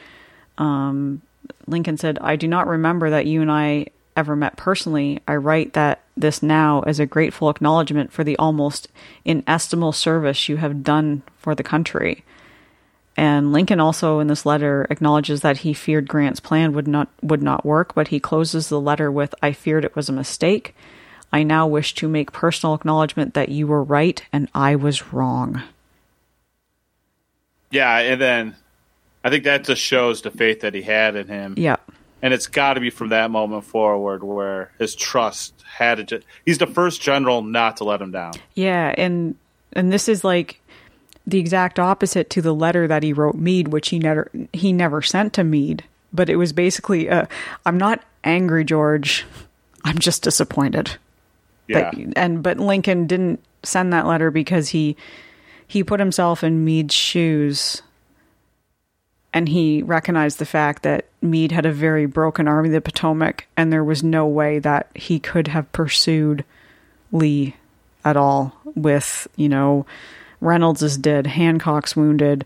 [0.58, 1.22] um,
[1.68, 5.20] Lincoln said, "I do not remember that you and I ever met personally.
[5.28, 8.88] I write that this now as a grateful acknowledgement for the almost
[9.26, 12.24] inestimable service you have done for the country."
[13.18, 17.44] And Lincoln also in this letter acknowledges that he feared Grant's plan would not would
[17.44, 20.74] not work, but he closes the letter with I feared it was a mistake.
[21.32, 25.62] I now wish to make personal acknowledgement that you were right and I was wrong.
[27.72, 28.56] Yeah, and then
[29.24, 31.56] I think that just shows the faith that he had in him.
[31.58, 31.78] Yeah.
[32.22, 36.04] And it's got to be from that moment forward where his trust had to.
[36.04, 38.34] Ju- He's the first general not to let him down.
[38.54, 39.36] Yeah, and
[39.74, 40.62] and this is like
[41.28, 45.02] the exact opposite to the letter that he wrote Meade, which he never he never
[45.02, 45.84] sent to Meade.
[46.14, 47.26] But it was basically, uh,
[47.66, 49.26] I'm not angry, George.
[49.84, 50.98] I'm just disappointed.
[51.68, 54.96] Yeah, That, and but Lincoln didn't send that letter because he
[55.68, 57.82] he put himself in Meade's shoes
[59.34, 63.48] and he recognized the fact that Meade had a very broken army of the Potomac
[63.58, 66.46] and there was no way that he could have pursued
[67.12, 67.56] Lee
[68.06, 69.86] at all with, you know,
[70.40, 72.46] Reynolds is dead, Hancock's wounded,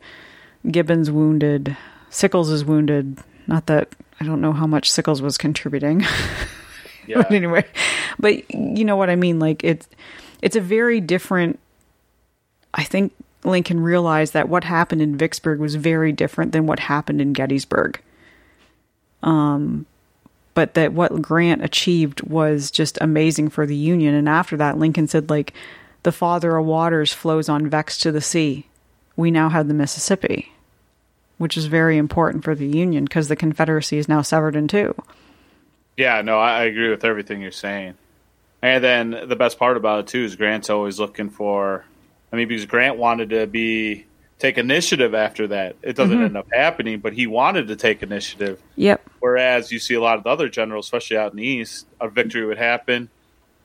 [0.69, 1.75] Gibbons wounded,
[2.09, 3.19] Sickles is wounded.
[3.45, 6.03] Not that I don't know how much Sickles was contributing.
[7.15, 7.17] yeah.
[7.17, 7.65] but anyway
[8.19, 9.39] but you know what i mean?
[9.39, 9.87] Like it's
[10.41, 11.59] it's a very different
[12.73, 17.21] i think lincoln realized that what happened in vicksburg was very different than what happened
[17.21, 17.99] in gettysburg.
[19.23, 19.85] Um
[20.53, 24.13] but that what grant achieved was just amazing for the union.
[24.13, 25.53] And after that lincoln said like
[26.03, 28.67] the father of waters flows on vex to the sea.
[29.15, 30.51] We now have the mississippi
[31.37, 34.93] which is very important for the union because the confederacy is now severed in two
[35.99, 37.95] Yeah, no, I, agree with everything you're saying.
[38.61, 41.83] And then the best part about it too is Grant's always looking for.
[42.31, 44.05] I mean, because Grant wanted to be
[44.37, 45.75] take initiative after that.
[45.81, 48.61] It doesn't end up happening, but he wanted to take initiative.
[48.77, 51.85] yep Whereas you see a lot of the other generals, especially out in the east,
[51.99, 53.09] a victory would happen,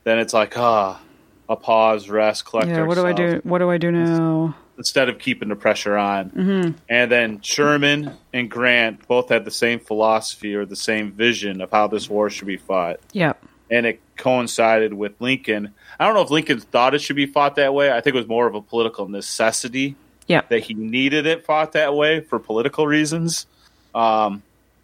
[0.03, 1.01] then it's like ah,
[1.47, 2.67] a pause, rest, collect.
[2.67, 5.95] yeah what do i do what do i do now Instead of keeping the pressure
[5.95, 6.71] on, mm-hmm.
[6.89, 11.71] and then Sherman and Grant both had the same philosophy or the same vision of
[11.71, 15.73] how this war should be fought yep and it coincided with Lincoln.
[15.99, 17.91] I don't know if Lincoln thought it should be fought that way.
[17.91, 19.95] I think it was more of a political necessity
[20.27, 20.41] Yeah.
[20.49, 23.47] that he needed it fought that way for political reasons.
[23.93, 24.43] Um,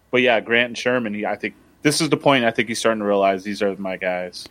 [0.09, 1.13] but yeah, Grant and Sherman.
[1.13, 2.43] He, I think this is the point.
[2.43, 4.47] I think he's starting to realize these are my guys.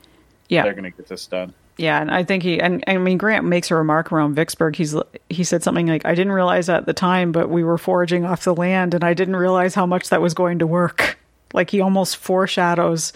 [0.48, 0.62] Yeah.
[0.62, 1.55] They're going to get this done.
[1.76, 4.76] Yeah, and I think he and I mean Grant makes a remark around Vicksburg.
[4.76, 4.94] He's
[5.28, 8.44] he said something like, "I didn't realize at the time, but we were foraging off
[8.44, 11.18] the land, and I didn't realize how much that was going to work."
[11.52, 13.12] Like he almost foreshadows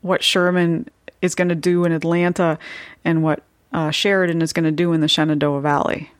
[0.00, 0.88] what Sherman
[1.20, 2.56] is going to do in Atlanta
[3.04, 6.12] and what uh, Sheridan is going to do in the Shenandoah Valley.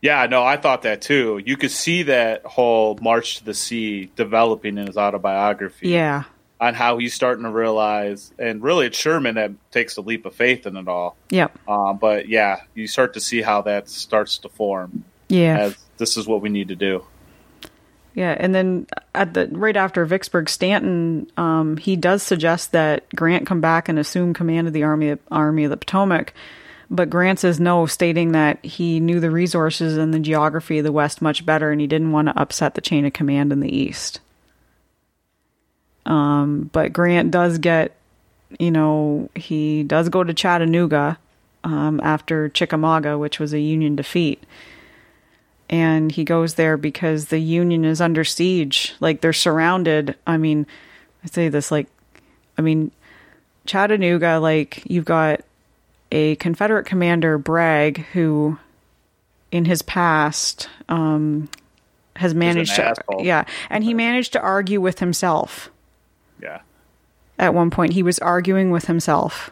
[0.00, 1.42] Yeah, no, I thought that too.
[1.44, 5.88] You could see that whole March to the Sea developing in his autobiography.
[5.88, 6.24] Yeah,
[6.60, 10.34] On how he's starting to realize, and really it's Sherman that takes a leap of
[10.34, 11.16] faith in it all.
[11.30, 15.58] yep, Um, but yeah, you start to see how that starts to form yeah.
[15.58, 17.04] as this is what we need to do.
[18.14, 23.46] Yeah, and then at the right after Vicksburg, Stanton um, he does suggest that Grant
[23.46, 26.34] come back and assume command of the army Army of the Potomac,
[26.90, 30.92] but Grant says no, stating that he knew the resources and the geography of the
[30.92, 33.74] West much better, and he didn't want to upset the chain of command in the
[33.74, 34.20] East.
[36.08, 37.94] Um, but Grant does get,
[38.58, 41.18] you know, he does go to Chattanooga
[41.62, 44.42] um, after Chickamauga, which was a Union defeat.
[45.70, 48.94] And he goes there because the union is under siege.
[49.00, 50.16] Like they're surrounded.
[50.26, 50.66] I mean
[51.24, 51.86] i say this like
[52.56, 52.90] i mean
[53.66, 55.40] chattanooga like you've got
[56.12, 58.58] a confederate commander bragg who
[59.50, 61.48] in his past um
[62.16, 63.24] has managed to asshole.
[63.24, 65.70] yeah and he managed to argue with himself
[66.40, 66.60] Yeah.
[67.38, 69.50] at one point he was arguing with himself.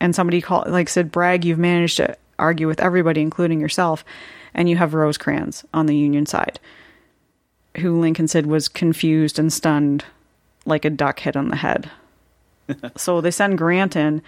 [0.00, 4.04] And somebody called like said bragg you've managed to argue with everybody including yourself
[4.52, 6.58] and you have rosecrans on the union side.
[7.78, 10.04] Who lincoln said was confused and stunned
[10.66, 11.90] like a duck hit on the head.
[12.96, 14.22] So they send grant in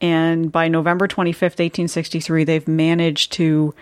[0.00, 3.74] and by november 25th 1863 they've managed to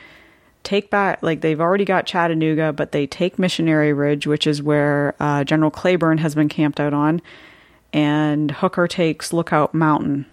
[0.62, 5.14] take back like they've already got chattanooga but they take missionary ridge which is where
[5.20, 7.22] uh, general Cleburne has been camped out on
[7.92, 10.26] and hooker takes lookout mountain.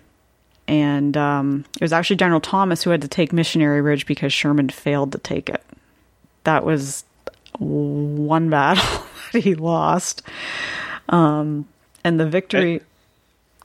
[0.68, 4.70] And um, it was actually general thomas who had to take missionary ridge because sherman
[4.70, 5.64] failed to take it.
[6.44, 7.06] That was
[7.60, 10.24] one battle that he lost.
[11.10, 11.68] Um,
[12.04, 12.82] and the victory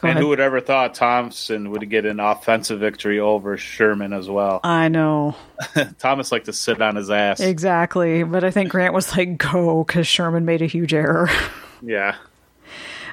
[0.03, 0.23] and ahead.
[0.23, 4.61] who would ever thought Thomas would get an offensive victory over Sherman as well?
[4.65, 5.35] i know
[5.99, 7.41] Thomas liked to sit on his ass.
[7.41, 11.29] exactly but i think grant was like go because sherman made a huge error
[11.83, 12.17] Yeah.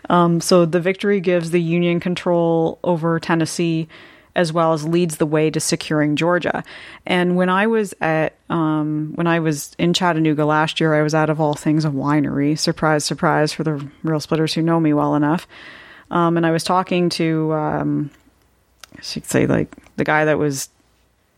[0.10, 3.88] Um, So the victory gives the Union control over Tennessee
[4.36, 6.64] as well as leads the way to securing Georgia.
[7.06, 11.16] And when I was at um, when I was in Chattanooga last year, I was
[11.16, 12.58] out of all things a winery.
[12.58, 15.48] Surprise, surprise for the Rail Splitters who know me well enough.
[16.10, 18.12] Um, and I was talking to um,
[18.98, 20.70] I should say like the guy that was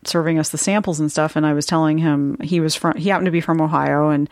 [0.04, 3.08] serving us the samples and stuff, and I was telling him he was from he
[3.08, 4.28] happened to be from Ohio, and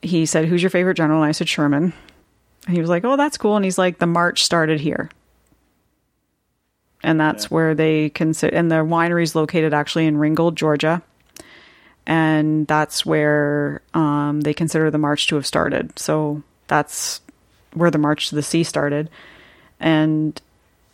[0.00, 1.92] he said, "Who's your favorite general?" And I said, "Sherman."
[2.66, 5.10] And he was like, "Oh, that's cool." And he's like, "The march started here."
[7.04, 11.02] And that's where they consider and the winery's located actually in Ringgold, Georgia.
[12.06, 15.98] And that's where um, they consider the march to have started.
[15.98, 17.20] So that's
[17.74, 19.10] where the march to the sea started.
[19.82, 20.40] And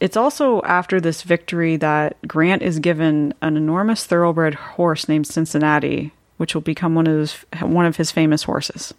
[0.00, 6.12] it's also after this victory that Grant is given an enormous thoroughbred horse named Cincinnati,
[6.38, 8.94] which will become one of his, one of his famous horses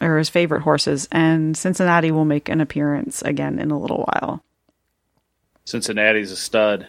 [0.00, 4.42] or his favorite horses, and Cincinnati will make an appearance again in a little while.
[5.64, 6.86] Cincinnati's a stud.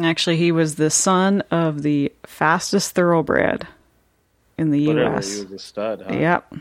[0.00, 3.66] Actually, he was the son of the fastest thoroughbred
[4.58, 5.34] in the Literally, U.S.
[5.36, 6.04] he was a stud.
[6.06, 6.14] Huh?
[6.14, 6.54] Yep.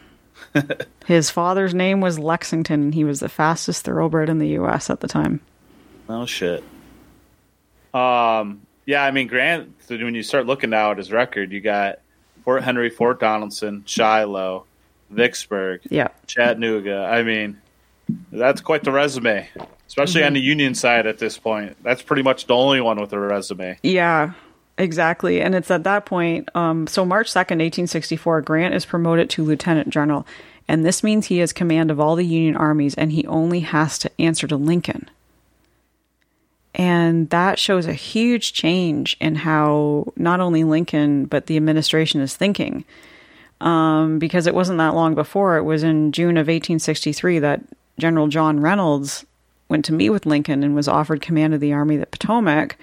[1.05, 4.89] His father's name was Lexington, and he was the fastest thoroughbred in the U.S.
[4.89, 5.41] at the time.
[6.07, 6.63] Oh shit.
[7.93, 8.61] Um.
[8.85, 9.73] Yeah, I mean Grant.
[9.87, 11.99] When you start looking now at his record, you got
[12.43, 14.65] Fort Henry, Fort Donelson, Shiloh,
[15.11, 16.07] Vicksburg, Yeah.
[16.27, 17.07] Chattanooga.
[17.11, 17.59] I mean,
[18.31, 19.47] that's quite the resume,
[19.87, 21.77] especially on the Union side at this point.
[21.83, 23.77] That's pretty much the only one with a resume.
[23.83, 24.33] Yeah,
[24.79, 25.41] exactly.
[25.41, 26.49] And it's at that point.
[26.55, 30.25] Um, so March 2nd, 1864, Grant is promoted to lieutenant general.
[30.67, 33.97] And this means he has command of all the Union armies and he only has
[33.99, 35.09] to answer to Lincoln.
[36.75, 42.35] And that shows a huge change in how not only Lincoln, but the administration is
[42.35, 42.85] thinking.
[43.59, 47.61] Um, because it wasn't that long before, it was in June of 1863 that
[47.97, 49.25] General John Reynolds
[49.67, 52.77] went to meet with Lincoln and was offered command of the Army of the Potomac.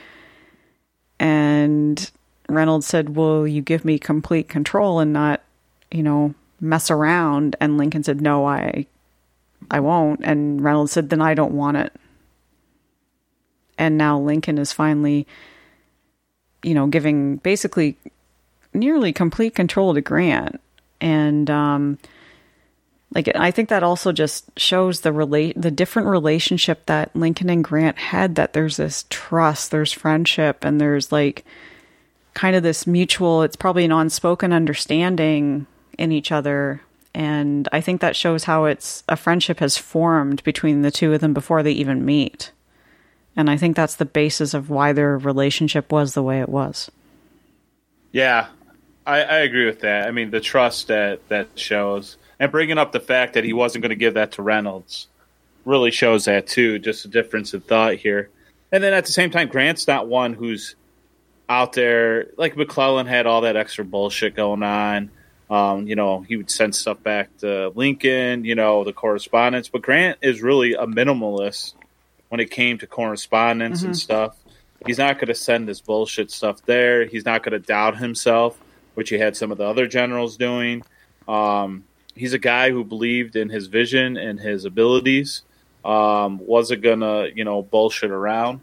[1.19, 2.11] And
[2.49, 5.43] Reynolds said, Will you give me complete control and not,
[5.91, 7.57] you know, mess around?
[7.61, 8.87] And Lincoln said, No, I
[9.71, 10.21] I won't.
[10.25, 11.93] And Reynolds said, Then I don't want it.
[13.79, 15.27] and now Lincoln is finally,
[16.62, 17.97] you know, giving basically
[18.73, 20.61] nearly complete control to Grant,
[21.01, 21.99] and um,
[23.17, 27.64] like I think that also just shows the relate the different relationship that Lincoln and
[27.64, 28.35] Grant had.
[28.35, 31.47] That there's this trust, there's friendship, and there's like
[32.35, 33.43] kind of this mutual.
[33.43, 36.83] It's probably an unspoken understanding in each other.
[37.14, 41.23] And I think that shows how it's a friendship has formed between the two of
[41.23, 42.53] them before they even meet.
[43.35, 46.91] And I think that's the basis of why their relationship was the way it was.
[48.12, 48.49] Yeah,
[49.07, 50.07] I, I agree with that.
[50.07, 53.82] I mean, the trust that that shows, and bringing up the fact that he wasn't
[53.82, 55.09] going to give that to Reynolds,
[55.64, 56.78] really shows that too.
[56.78, 58.30] Just a difference in thought here.
[58.72, 60.74] And then at the same time, Grant's not one who's
[61.49, 65.11] out there like McClellan had all that extra bullshit going on.
[65.49, 69.68] Um, you know, he would send stuff back to Lincoln, you know, the correspondence.
[69.68, 71.74] But Grant is really a minimalist
[72.28, 74.37] when it came to correspondence and stuff.
[74.84, 77.07] He's not going to send this bullshit stuff there.
[77.07, 78.59] He's not going to doubt himself,
[78.95, 80.82] which he had some of the other generals doing.
[81.28, 81.84] Um,
[82.17, 85.43] he's a guy who believed in his vision and his abilities.
[85.85, 88.61] Um, wasn't going to, you know, bullshit around.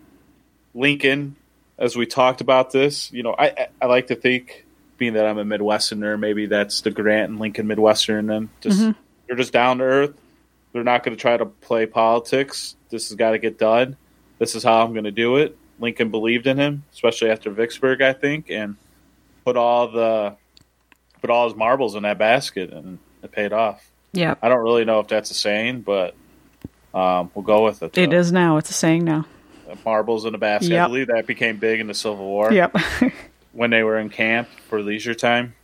[0.73, 1.37] Lincoln,
[1.77, 4.65] as we talked about this, you know, I, I, like to think,
[4.97, 8.29] being that I'm a Midwesterner, maybe that's the Grant and Lincoln Midwestern.
[8.29, 8.79] And just
[9.27, 10.13] they're just down to earth.
[10.73, 12.75] They're not going to try to play politics.
[12.89, 13.95] This has got to get done.
[14.39, 15.57] This is how I'm going to do it.
[15.79, 18.75] Lincoln believed in him, especially after Vicksburg, I think, and
[19.45, 20.35] put all the
[21.21, 23.89] put all his marbles in that basket, and it paid off.
[24.11, 24.35] Yeah.
[24.41, 26.15] I don't really know if that's a saying, but
[26.93, 27.97] um, we'll go with it.
[27.97, 28.17] It though.
[28.17, 28.57] is now.
[28.57, 29.25] It's a saying now.
[29.83, 30.79] marbles in a basket.
[30.79, 32.77] I believe that became big in the Civil War Yep.
[33.53, 35.55] when they were in camp for leisure time.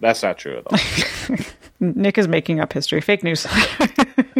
[0.00, 1.36] That's not true at all.
[1.80, 3.00] Nick is making up history.
[3.00, 3.46] Fake news.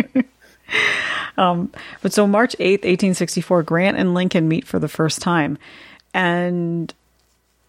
[1.38, 5.58] um, but so March 8th, 1864, Grant and Lincoln meet for the first time.
[6.14, 6.92] And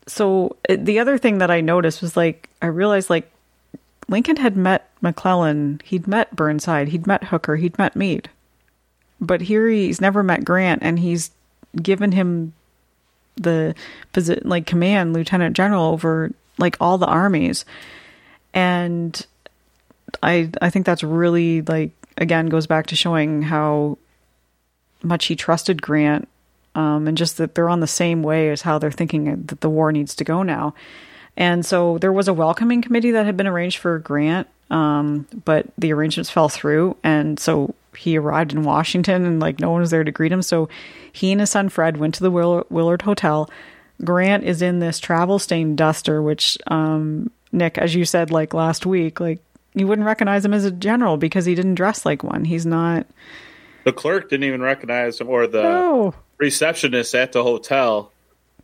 [0.06, 3.30] so uh, the other thing that I noticed was like, I realized like
[4.10, 8.30] Lincoln had met McClellan, he'd met Burnside, he'd met Hooker, he'd met Meade.
[9.20, 11.32] But here he's never met Grant and he's
[11.82, 12.53] given him
[13.36, 13.76] the
[14.14, 17.66] posi- like command lieutenant general over like all the armies.
[18.53, 19.26] And
[20.24, 23.97] I I think that's really like again goes back to showing how
[25.03, 26.28] much he trusted Grant,
[26.76, 29.70] um, and just that they're on the same way as how they're thinking that the
[29.70, 30.74] war needs to go now.
[31.38, 35.68] And so there was a welcoming committee that had been arranged for Grant, um, but
[35.78, 39.92] the arrangements fell through, and so he arrived in Washington, and like no one was
[39.92, 40.42] there to greet him.
[40.42, 40.68] So
[41.14, 43.50] he and his son Fred went to the Will- Willard Hotel.
[44.04, 48.86] Grant is in this travel stained duster, which um, Nick, as you said like last
[48.86, 49.40] week, like
[49.76, 52.46] you wouldn't recognize him as a general because he didn't dress like one.
[52.46, 53.06] He's not.
[53.84, 56.14] the clerk didn't even recognize him, or the No.
[56.40, 58.12] receptionist at the hotel.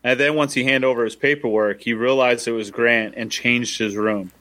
[0.03, 3.77] And then once he handed over his paperwork, he realized it was Grant and changed
[3.79, 4.31] his room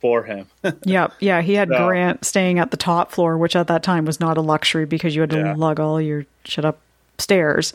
[0.00, 0.46] for him.
[0.84, 1.12] Yep.
[1.20, 1.86] Yeah, he had No.
[1.86, 5.14] Grant staying at the top floor, which at that time was not a luxury because
[5.14, 5.54] you had to Yeah.
[5.56, 7.72] lug all your shit upstairs.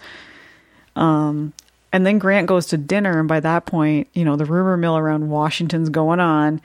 [0.96, 1.54] Um,
[1.92, 4.98] and then Grant goes to dinner, and by that point, you know, the rumor mill
[4.98, 6.60] around Washington's going on,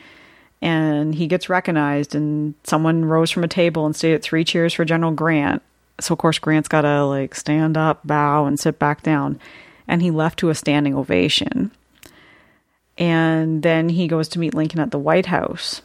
[0.62, 4.84] and he gets recognized, and someone rose from a table and stated three cheers for
[4.84, 5.62] General Grant.
[6.00, 9.38] So of course Grant's got to like stand up, bow, and sit back down,
[9.88, 11.72] and he left to a standing ovation.
[12.96, 15.82] And then he goes to meet Lincoln at the White House.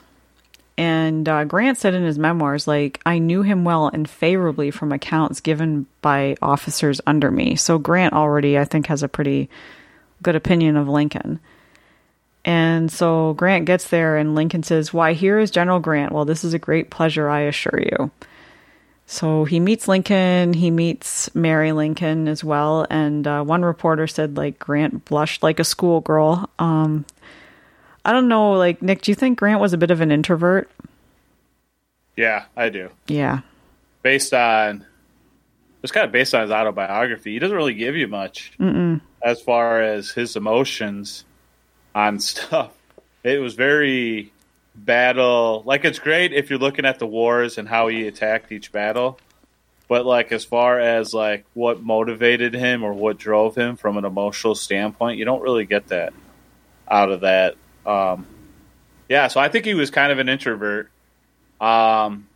[0.78, 4.92] And uh, Grant said in his memoirs, like, I knew him well and favorably from
[4.92, 7.56] accounts given by officers under me.
[7.56, 9.50] So Grant already, I think, has a pretty
[10.24, 11.40] good opinion of Lincoln.
[12.44, 16.12] And so Grant gets there, and Lincoln says, Why, here is General Grant.
[16.12, 18.12] Well, this is a great pleasure, I assure you.
[19.06, 22.88] So he meets Lincoln, he meets Mary Lincoln as well.
[22.90, 26.50] And uh, one reporter said, like, Grant blushed like a schoolgirl.
[26.58, 27.06] Um,
[28.06, 30.70] I don't know, like, Nick, do you think Grant was a bit of an introvert?
[32.16, 32.90] yeah, I do.
[33.08, 33.40] Yeah.
[34.02, 34.86] Based on
[35.82, 37.34] it's kind of based on his autobiography.
[37.34, 38.54] He doesn't really give you much
[39.22, 41.26] as far as his emotions
[41.94, 42.72] on stuff.
[43.24, 44.32] It was very
[44.76, 45.64] battle.
[45.66, 49.20] Like it's great if you're looking at the wars and how he attacked each battle.
[49.88, 54.06] But like as far as like what motivated him or what drove him from an
[54.06, 56.14] emotional standpoint, you don't really get that
[56.90, 57.56] out of that.
[57.86, 58.26] Um,
[59.10, 60.90] yeah, so I think he was kind of an introvert.
[61.60, 62.28] Um,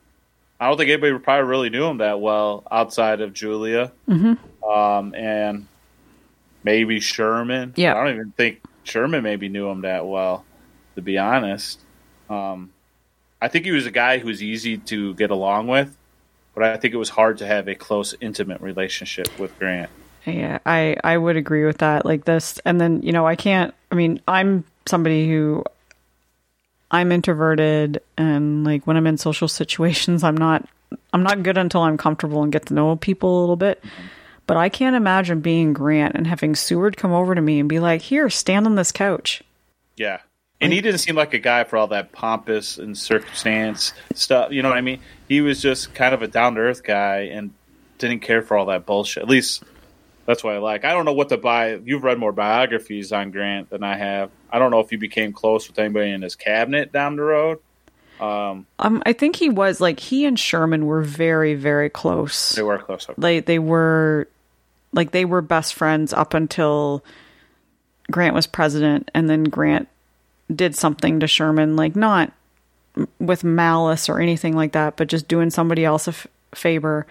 [0.60, 3.92] I don't think anybody probably really knew him that well outside of Julia
[4.68, 5.68] um, and
[6.64, 7.74] maybe Sherman.
[7.76, 7.96] Yeah.
[7.96, 10.46] I don't even think Sherman maybe knew him that well,
[10.96, 11.80] to be honest.
[12.30, 12.72] Um,
[13.42, 15.96] I think he was a guy who was easy to get along with,
[16.54, 19.90] but I think it was hard to have a close, intimate relationship with Grant.
[20.26, 22.06] Yeah, I I would agree with that.
[22.06, 23.74] Like this, and then you know, I can't.
[23.92, 25.64] I mean, I'm somebody who
[26.92, 30.68] I'm introverted, and like when I'm in social situations, I'm not
[31.14, 33.84] I'm not good until I'm comfortable and get to know people a little bit.
[34.48, 37.80] But I can't imagine being Grant and having Seward come over to me and be
[37.80, 39.44] like, "Here, stand on this couch."
[39.98, 40.20] Yeah.
[40.60, 44.52] And he didn't seem like a guy for all that pompous and circumstance stuff.
[44.52, 45.00] You know what I mean?
[45.28, 47.54] He was just kind of a down to earth guy and
[48.00, 49.22] didn't care for all that bullshit.
[49.24, 49.64] At least
[50.26, 50.84] that's what I like.
[50.84, 51.76] I don't know what to buy.
[51.76, 54.32] You've read more biographies on Grant than I have.
[54.52, 57.60] I don't know if he became close with anybody in his cabinet down the road.
[58.20, 62.56] Um, I think he was like he and Sherman were very, very close.
[62.56, 63.08] They were close.
[63.16, 64.28] Like they were,
[64.92, 67.04] like they were best friends up until
[68.10, 69.88] Grant was president, and then Grant
[70.54, 72.32] did something to Sherman, like not
[73.20, 77.06] with malice or anything like that, but just doing somebody else a f- favor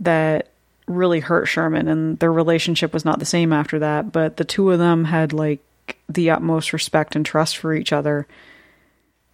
[0.00, 0.48] that
[0.86, 4.12] really hurt Sherman, and their relationship was not the same after that.
[4.12, 5.60] But the two of them had like
[6.08, 8.26] the utmost respect and trust for each other,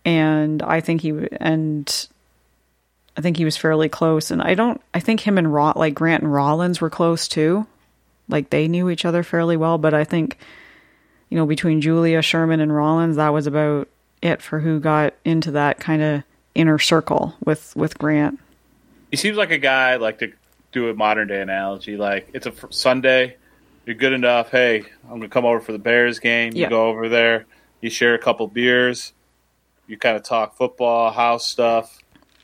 [0.04, 2.08] and I think he and
[3.16, 4.30] I think he was fairly close.
[4.30, 7.66] And I don't, I think him and Raw, like Grant and Rawlins were close too.
[8.28, 10.38] Like they knew each other fairly well, but I think
[11.34, 13.88] you know, between Julia Sherman and Rawlins, that was about
[14.22, 16.22] it for who got into that kind of
[16.54, 18.38] inner circle with with Grant.
[19.10, 20.32] He seems like a guy like to
[20.70, 21.96] do a modern day analogy.
[21.96, 23.36] Like it's a Sunday,
[23.84, 24.52] you're good enough.
[24.52, 26.54] Hey, I'm gonna come over for the Bears game.
[26.54, 26.68] You Yeah.
[26.68, 27.46] go over there,
[27.80, 29.12] you share a couple beers,
[29.88, 31.98] you kind of talk football, house stuff,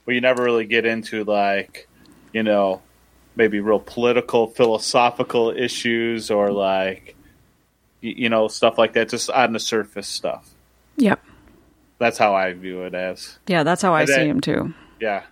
[0.04, 1.86] but you never really get into like,
[2.32, 2.82] you know,
[3.36, 7.14] maybe real political, philosophical issues or like,
[8.00, 9.08] you know, stuff like that.
[9.08, 10.48] Just on the surface stuff.
[10.96, 11.20] Yep.
[11.98, 13.38] That's how I view it as.
[13.46, 14.74] Yeah, that's how I And see then- him too.
[15.00, 15.22] Yeah.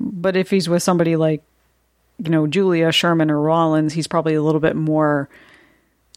[0.00, 1.42] But if he's with somebody like,
[2.18, 5.28] you know, Julia Sherman or Rawlins, he's probably a little bit more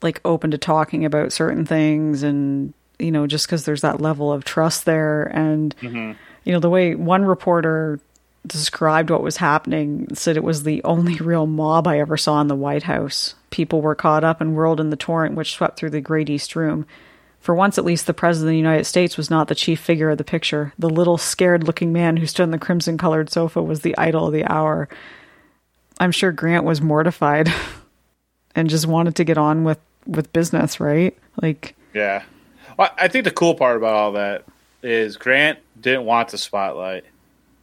[0.01, 4.31] like open to talking about certain things and, you know, just because there's that level
[4.31, 5.23] of trust there.
[5.23, 6.13] And, mm-hmm.
[6.43, 7.99] you know, the way one reporter
[8.47, 12.47] described what was happening said it was the only real mob I ever saw in
[12.47, 13.35] the White House.
[13.49, 16.55] People were caught up and whirled in the torrent which swept through the Great East
[16.55, 16.85] Room.
[17.39, 20.09] For once, at least, the President of the United States was not the chief figure
[20.09, 20.73] of the picture.
[20.79, 24.25] The little, scared looking man who stood on the crimson colored sofa was the idol
[24.25, 24.89] of the hour.
[25.99, 27.53] I'm sure Grant was mortified
[28.55, 31.15] and just wanted to get on with, with business, right?
[31.39, 32.23] Like, Yeah.
[32.77, 34.45] Well, I think the cool part about all that
[34.81, 37.05] is Grant didn't want the spotlight.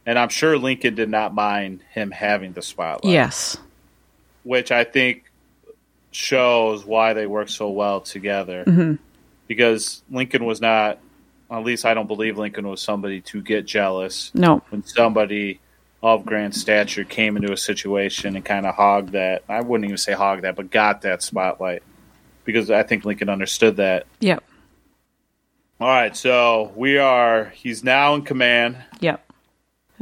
[0.05, 3.13] And I'm sure Lincoln did not mind him having the spotlight.
[3.13, 3.57] yes.
[4.43, 5.23] Which I think
[6.11, 8.63] shows why they work so well together.
[8.65, 8.95] Mm-hmm.
[9.47, 10.99] Because Lincoln was not,
[11.49, 14.61] at least I don't believe Lincoln was somebody to get jealous No.
[14.69, 15.59] when somebody
[16.01, 19.43] of Grant's stature came into a situation and kind of hogged that.
[19.47, 21.81] I wouldn't even say hog that, but got that spotlight.
[22.43, 24.05] Because I think Lincoln understood that.
[24.19, 24.43] Yep.
[25.79, 27.45] All right, so we are.
[27.55, 28.77] He's now in command.
[28.99, 29.25] Yep.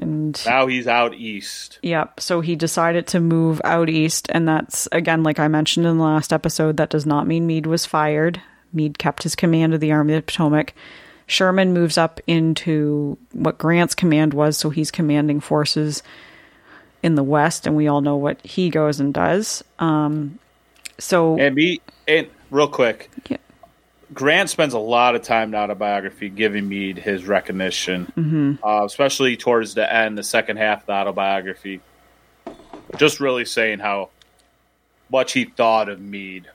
[0.01, 1.79] And Now he's out east.
[1.83, 2.19] Yep.
[2.19, 4.27] So he decided to move out east.
[4.31, 7.67] And that's, again, like I mentioned in the last episode, that does not mean Meade
[7.67, 8.41] was fired.
[8.73, 10.73] Meade kept his command of the Army of the Potomac.
[11.27, 14.57] Sherman moves up into what Grant's command was.
[14.57, 16.03] So he's commanding forces
[17.03, 17.67] in the west.
[17.67, 19.63] And we all know what he goes and does.
[19.79, 20.39] Um,
[20.97, 23.37] so, And me, and real quick, Yeah.
[24.13, 28.55] Grant spends a lot of time in autobiography giving Meade his recognition, Mm-hmm.
[28.63, 31.79] uh, especially towards the end, the second half of the autobiography.
[32.97, 34.09] Just really saying how
[35.09, 36.49] much he thought of Meade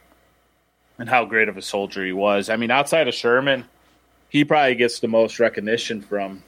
[0.99, 2.51] and how great of a soldier he was.
[2.51, 3.65] I mean, outside of Sherman,
[4.29, 6.43] he probably gets the most recognition from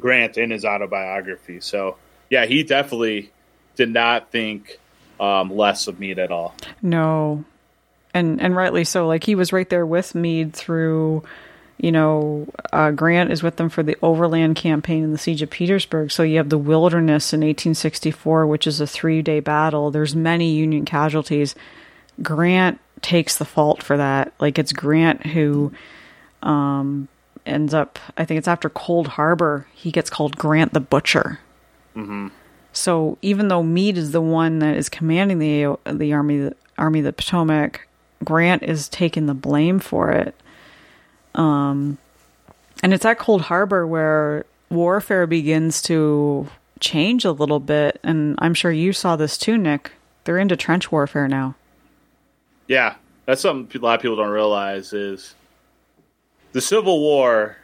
[0.00, 1.60] Grant in his autobiography.
[1.60, 1.96] So,
[2.30, 3.30] yeah, he definitely
[3.76, 4.78] did not think
[5.18, 6.54] um, less of Meade at all.
[6.80, 7.44] No.
[8.14, 9.06] And and rightly so.
[9.06, 11.22] Like he was right there with Meade through
[11.82, 15.50] you know, uh, Grant is with them for the Overland campaign and the Siege of
[15.50, 16.12] Petersburg.
[16.12, 19.90] So you have the Wilderness in 1864, which is a three day battle.
[19.90, 21.56] There's many Union casualties.
[22.22, 24.32] Grant takes the fault for that.
[24.38, 25.72] Like it's Grant who
[26.42, 27.08] um,
[27.44, 31.40] ends up, I think it's after Cold Harbor, he gets called Grant the Butcher.
[32.72, 37.04] So even though Meade is the one that is commanding the the army army of
[37.04, 37.86] the Potomac,
[38.24, 40.34] Grant is taking the blame for it.
[41.34, 41.98] Um,
[42.82, 46.48] and it's at Cold Harbor where warfare begins to
[46.80, 49.92] change a little bit, and I'm sure you saw this too, Nick.
[50.24, 51.54] They're into trench warfare now.
[52.66, 52.96] Yeah,
[53.26, 55.34] that's something a lot of people don't realize is
[56.52, 57.56] the Civil War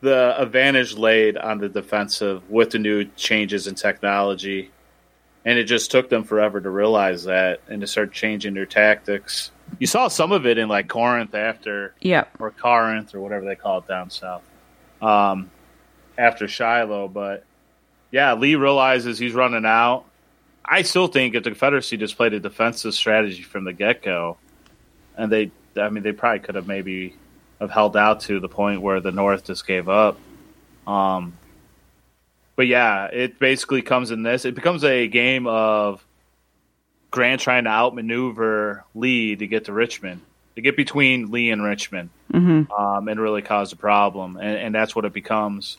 [0.00, 4.70] the advantage laid on the defensive with the new changes in technology,
[5.44, 9.50] and it just took them forever to realize that and to start changing their tactics.
[9.78, 12.36] You saw some of it in like Corinth after Yep.
[12.38, 14.42] or Corinth or whatever they call it down south.
[15.02, 15.50] Um,
[16.16, 17.44] after Shiloh, but
[18.10, 20.04] yeah, Lee realizes he's running out.
[20.64, 24.36] I still think if the Confederacy just played a defensive strategy from the get go,
[25.16, 27.14] and they, I mean, they probably could have maybe
[27.60, 30.18] have held out to the point where the North just gave up.
[30.86, 31.36] Um,
[32.54, 34.44] but yeah, it basically comes in this.
[34.44, 36.04] It becomes a game of
[37.16, 40.20] Grant trying to outmaneuver Lee to get to Richmond,
[40.54, 44.36] to get between Lee and Richmond, um, and really cause a problem.
[44.36, 45.78] And, and that's what it becomes.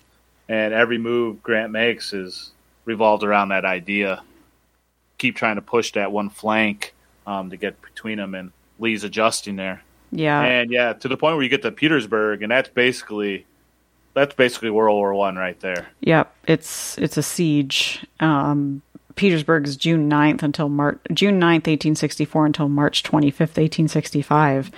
[0.50, 2.50] And every move Grant makes is
[2.86, 4.24] revolved around that idea.
[5.20, 6.96] Keep trying to push that one flank
[7.28, 9.84] um, to get between them, and Lee's adjusting there.
[10.12, 10.42] Yeah.
[10.42, 13.46] And yeah, to the point where you get to Petersburg, and that's basically
[14.16, 15.90] that's basically World War One right there.
[16.02, 18.04] Yep, it's it's a siege.
[18.20, 18.82] Um,
[19.18, 24.72] Petersburg is June 9th until March June 9th, 1864 until March 25th, 1865.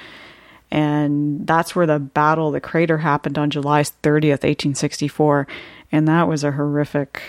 [0.71, 5.47] And that's where the Battle of the Crater happened on July 30th, 1864.
[5.91, 7.21] And that was a horrific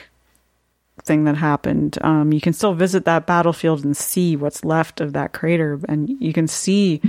[1.03, 1.99] thing that happened.
[2.03, 6.09] Um, you can still visit that battlefield and see what's left of that crater, and
[6.21, 7.01] you can see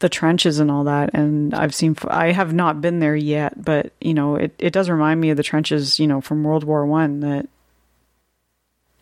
[0.00, 1.10] the trenches and all that.
[1.14, 4.88] And I've seen, I have not been there yet, but you know, it, it does
[4.88, 7.48] remind me of the trenches, you know, from World War One that,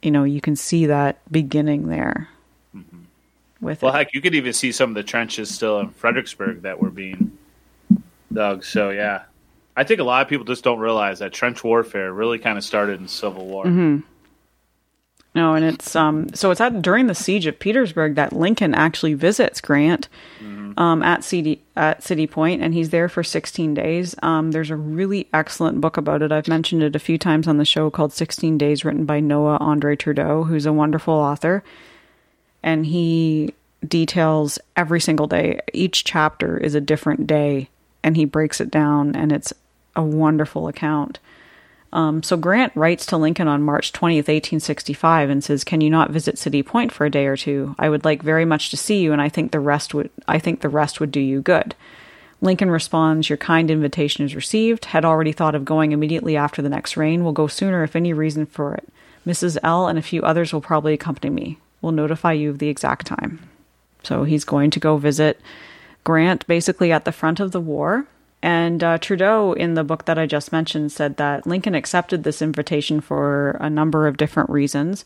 [0.03, 2.29] you know, you can see that beginning there.
[2.75, 2.99] Mm-hmm.
[3.61, 3.99] With Well, it.
[3.99, 7.37] heck, you could even see some of the trenches still in Fredericksburg that were being
[8.33, 8.65] dug.
[8.65, 9.23] So yeah,
[9.77, 12.65] I think a lot of people just don't realize that trench warfare really kind of
[12.65, 13.65] started in Civil War.
[13.65, 13.99] Mm-hmm.
[15.35, 19.15] No, and it's um so it's at during the siege of Petersburg that Lincoln actually
[19.15, 20.09] visits Grant
[20.41, 20.58] mm.
[20.79, 24.15] Um at City at City Point and he's there for 16 days.
[24.23, 26.33] Um there's a really excellent book about it.
[26.33, 29.59] I've mentioned it a few times on the show called 16 Days written by Noah
[29.61, 31.63] Andre Trudeau, who's a wonderful author.
[32.63, 33.55] And he
[33.87, 35.61] details every single day.
[35.73, 37.69] Each chapter is a different day
[38.03, 39.53] and he breaks it down and it's
[39.95, 41.19] a wonderful account.
[41.93, 46.11] Um, so Grant writes to Lincoln on March 20th, 1865 and says, "Can you not
[46.11, 47.75] visit City Point for a day or two?
[47.79, 50.39] I would like very much to see you and I think the rest would I
[50.39, 51.75] think the rest would do you good."
[52.41, 54.87] Lincoln responds, "Your kind invitation is received.
[54.87, 57.25] Had already thought of going immediately after the next rain.
[57.25, 58.89] Will go sooner if any reason for it.
[59.27, 59.57] Mrs.
[59.63, 61.59] L and a few others will probably accompany me.
[61.81, 63.41] Will notify you of the exact time."
[64.03, 65.41] So he's going to go visit
[66.05, 68.07] Grant basically at the front of the war.
[68.43, 72.41] And uh, Trudeau, in the book that I just mentioned, said that Lincoln accepted this
[72.41, 75.05] invitation for a number of different reasons.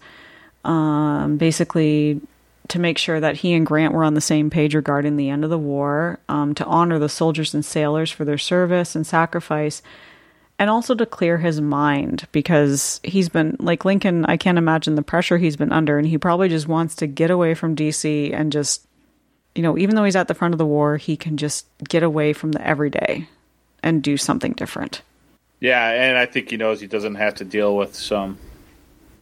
[0.65, 2.21] Um, basically,
[2.69, 5.45] to make sure that he and Grant were on the same page regarding the end
[5.45, 9.83] of the war, um, to honor the soldiers and sailors for their service and sacrifice,
[10.59, 15.03] and also to clear his mind because he's been, like Lincoln, I can't imagine the
[15.03, 18.53] pressure he's been under, and he probably just wants to get away from DC and
[18.53, 18.87] just
[19.55, 22.03] you know, even though he's at the front of the war, he can just get
[22.03, 23.29] away from the everyday
[23.83, 25.03] and do something different.
[25.61, 28.39] Yeah, and I think he knows he doesn't have to deal with some.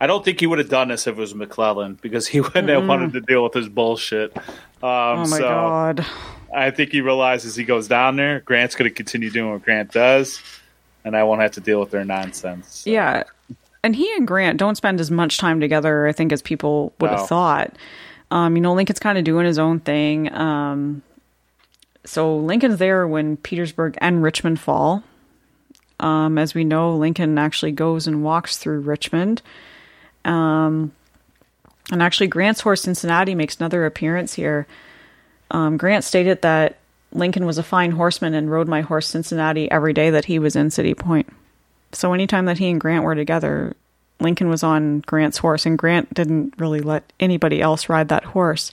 [0.01, 2.69] I don't think he would have done this if it was McClellan because he wouldn't
[2.69, 4.35] have wanted to deal with his bullshit.
[4.37, 4.45] Um,
[4.83, 6.07] Oh my so god.
[6.55, 8.41] I think he realizes he goes down there.
[8.41, 10.41] Grant's going to continue doing what Grant does,
[11.05, 12.69] and I won't have to deal with their nonsense.
[12.85, 13.25] So, Yeah.
[13.83, 17.11] And he and Grant don't spend as much time together, I think, as people would
[17.11, 17.17] No.
[17.19, 17.77] have thought.
[18.31, 20.33] Um, you know, Lincoln's kind of doing his own thing.
[20.33, 21.03] Um,
[22.05, 25.03] so Lincoln's there when Petersburg and Richmond fall.
[25.99, 29.43] Um, as we know, Lincoln actually goes and walks through Richmond.
[30.25, 30.93] Um,
[31.93, 34.67] and actually, Grant's horse Cincinnati makes another appearance here.
[35.51, 36.79] Um, Grant stated that
[37.13, 40.57] Lincoln was a fine horseman and rode my horse Cincinnati every day that he was
[40.57, 41.29] in City Point.
[41.93, 43.75] So anytime that he and Grant were together,
[44.21, 48.73] Lincoln was on Grant's horse, and Grant didn't really let anybody else ride that horse.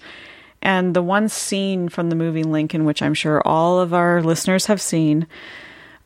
[0.62, 4.66] And the one scene from the movie Lincoln, which I'm sure all of our listeners
[4.66, 5.28] have seen,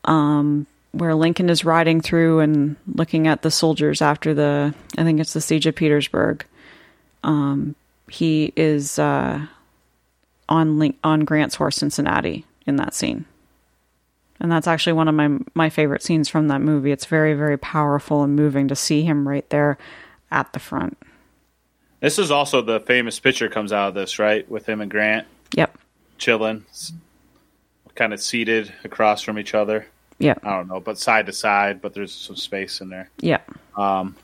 [0.04, 5.20] um, where Lincoln is riding through and looking at the soldiers after the, I think
[5.20, 6.44] it's the siege of Petersburg.
[7.24, 7.74] Um,
[8.08, 9.46] he is uh,
[10.48, 13.24] on Link- on Grant's horse Cincinnati in that scene
[14.42, 16.92] and that's actually one of my my favorite scenes from that movie.
[16.92, 19.78] It's very very powerful and moving to see him right there
[20.30, 20.98] at the front.
[22.00, 24.46] This is also the famous picture comes out of this, right?
[24.50, 25.26] With him and Grant
[25.56, 25.78] Yep.
[26.18, 26.64] chilling,
[27.94, 29.86] kind of seated across from each other.
[30.18, 30.34] Yeah.
[30.42, 33.08] I don't know, but side to side, but there's some space in there.
[33.20, 33.50] Yep.
[33.76, 34.14] And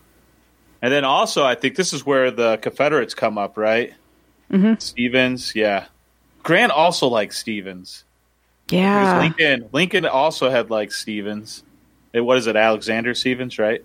[0.93, 3.95] then also, I think this is where the Confederates come up, right?
[4.51, 4.75] Mm-hmm.
[4.79, 5.87] Stephens, yeah.
[6.45, 8.05] Grant also likes Stephens.
[8.71, 9.21] Yeah.
[9.21, 11.62] Lincoln, Lincoln also had like Stephens.
[12.12, 13.85] it, what is it, Alexander Stephens, right?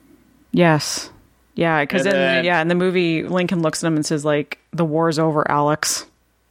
[0.52, 1.10] Yes.
[1.56, 4.84] Yeah, because in yeah in the movie, Lincoln looks at him and says like, "The
[4.86, 6.08] war's over, Alex,"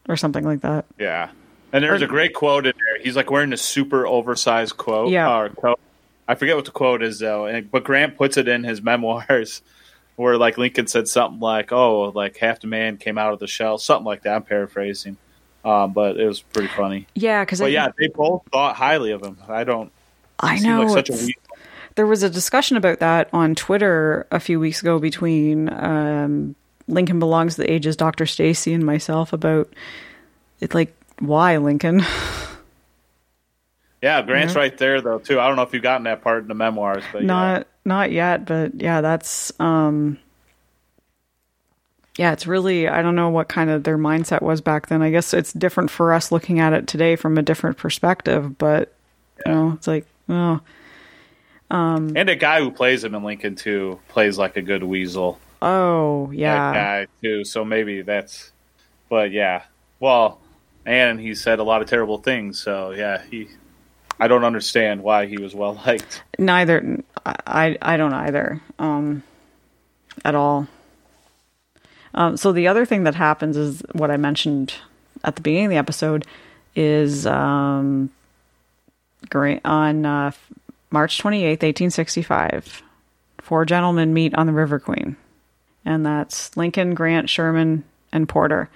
[0.09, 0.85] or something like that.
[0.99, 1.30] Yeah.
[1.72, 3.03] And there's Or- a great quote in there.
[3.03, 5.11] He's like wearing a super oversized quote.
[5.11, 5.28] Yeah.
[5.28, 5.80] Uh, quote.
[6.28, 7.47] I forget what the quote is though.
[7.47, 9.62] And, but Grant puts it in his memoirs
[10.16, 13.49] where like Lincoln said something like, "Oh, like half the man came out of the
[13.49, 14.37] shell," something like that.
[14.37, 15.16] I'm paraphrasing,
[15.65, 17.07] um, but it was pretty funny.
[17.15, 19.39] Yeah, because yeah, they both thought highly of him.
[19.49, 19.93] I don't.
[20.41, 21.39] I know like such a weak.
[21.95, 26.57] there was a discussion about that on Twitter a few weeks ago between um,
[26.89, 28.27] Lincoln belongs to the ages Dr.
[28.27, 29.73] Stacy and myself about
[30.61, 32.03] it like why Lincoln?
[34.03, 35.39] Yeah, Grant's right there though too.
[35.39, 37.27] I don't know if you've gotten that part in the memoirs, but yeah.
[37.29, 40.19] not not yet, but yeah, that's um
[42.19, 45.03] yeah, it's really I don't know what kind of their mindset was back then.
[45.03, 48.95] I guess it's different for us looking at it today from a different perspective, but
[49.47, 50.61] you know, it's like, oh,
[52.17, 55.39] And a guy who plays him in Lincoln too plays like a good weasel.
[55.63, 56.73] oh, yeah.
[56.73, 57.45] guy too.
[57.45, 58.53] So maybe that's,
[59.09, 59.63] but yeah.
[59.99, 60.39] Well,
[60.85, 62.61] and he said a lot of terrible things.
[62.61, 63.49] So yeah, he.
[64.21, 66.23] I don't understand why he was well liked.
[66.39, 69.23] neither I I don't either um
[70.25, 70.69] at all.
[72.15, 74.75] Um, so the other thing that happens is what I mentioned
[75.25, 76.27] at the beginning of the episode
[76.75, 78.11] is um,
[79.35, 80.33] on uh,
[80.91, 82.83] March 28th, 1865,
[83.41, 85.17] four gentlemen meet on the River Queen.
[85.85, 88.69] And that's Lincoln, Grant, Sherman, and Porter.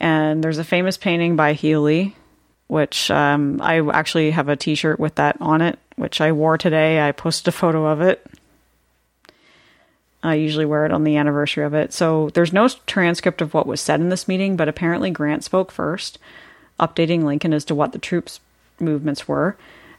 [0.00, 2.16] And there's a famous painting by Healy,
[2.66, 6.58] which um, I actually have a t shirt with that on it, which I wore
[6.58, 7.00] today.
[7.06, 8.26] I posted a photo of it.
[10.24, 11.92] I usually wear it on the anniversary of it.
[11.92, 15.70] So there's no transcript of what was said in this meeting, but apparently Grant spoke
[15.70, 16.18] first,
[16.80, 18.40] updating Lincoln as to what the troops'
[18.80, 19.56] movements were.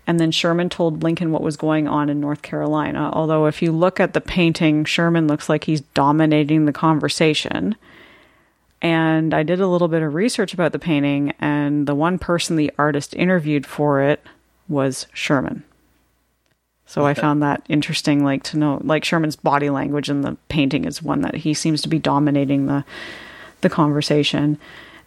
[0.07, 3.09] And then Sherman told Lincoln what was going on in North Carolina.
[3.13, 7.75] Although, if you look at the painting, Sherman looks like he's dominating the conversation.
[8.81, 12.55] And I did a little bit of research about the painting, and the one person
[12.55, 14.23] the artist interviewed for it
[14.67, 15.63] was Sherman.
[16.87, 20.85] So I found that interesting, like to know, like Sherman's body language in the painting
[20.85, 22.85] is one that he seems to be dominating the
[23.61, 24.59] the conversation.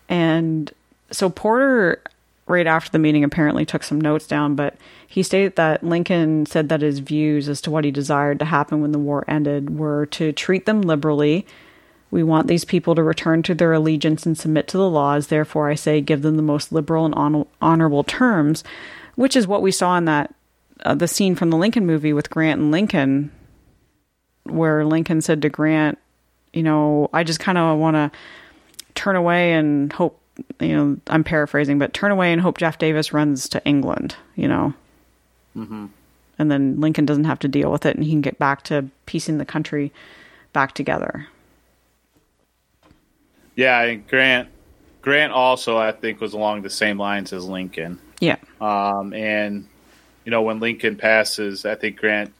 [0.08, 0.72] And
[1.10, 2.02] so Porter,
[2.46, 4.76] right after the meeting, apparently took some notes down, but
[5.06, 8.80] he stated that Lincoln said that his views as to what he desired to happen
[8.80, 11.46] when the war ended were to treat them liberally.
[12.10, 15.26] We want these people to return to their allegiance and submit to the laws.
[15.26, 18.64] Therefore, I say give them the most liberal and hon- honorable terms,
[19.14, 20.34] which is what we saw in that
[20.88, 23.30] uh, the scene from the Lincoln movie with Grant and Lincoln,
[24.44, 25.98] where Lincoln said to Grant,
[26.54, 28.10] "You know, I just kind of want to
[28.94, 30.18] turn away and hope."
[30.60, 34.16] You know, I'm paraphrasing, but turn away and hope Jeff Davis runs to England.
[34.34, 34.74] You know,
[35.54, 35.86] mm-hmm.
[36.38, 38.88] and then Lincoln doesn't have to deal with it, and he can get back to
[39.04, 39.92] piecing the country
[40.54, 41.26] back together.
[43.56, 44.48] Yeah, and Grant.
[45.02, 48.00] Grant also, I think, was along the same lines as Lincoln.
[48.20, 49.68] Yeah, Um, and
[50.28, 52.34] you know, when Lincoln passes, I think Grant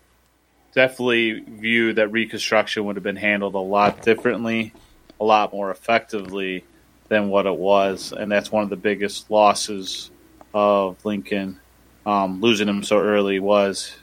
[0.75, 4.75] definitely viewed that Reconstruction would have been handled a lot differently,
[5.19, 6.65] a lot more effectively
[7.09, 10.11] than what it was, and that's one of the biggest losses
[10.53, 11.61] of Lincoln
[12.05, 13.97] um, losing him so early was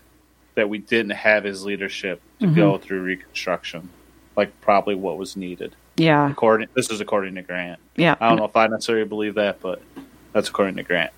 [0.55, 3.87] that we didn't have his leadership to go through Reconstruction,
[4.35, 5.75] like probably what was needed.
[5.95, 7.79] yeah, According, this is according to Grant.
[7.95, 8.15] yeah.
[8.19, 9.79] I don't know if I necessarily believe that, but
[10.33, 11.13] that's according to Grant.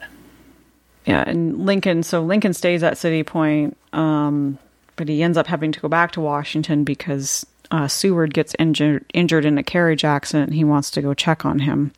[1.08, 2.04] Yeah, and Lincoln.
[2.04, 4.60] So Lincoln stays at City Point, um,
[4.98, 9.06] but he ends up having to go back to Washington because uh, Seward gets injured
[9.14, 10.54] injured in a carriage accident.
[10.54, 11.94] He wants to go check on him.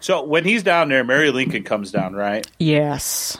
[0.00, 2.46] So when he's down there, Mary Lincoln comes down, right?
[2.58, 3.38] Yes.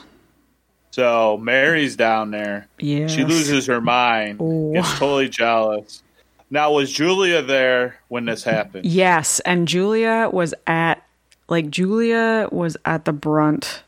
[0.91, 2.67] So Mary's down there.
[2.79, 3.07] Yeah.
[3.07, 4.73] She loses her mind, Oh.
[4.73, 6.01] gets totally jealous.
[6.49, 8.85] Now, was Julia there when this happened?
[8.85, 11.03] Yes, and Julia was at
[11.49, 13.83] like Julia was at the brunt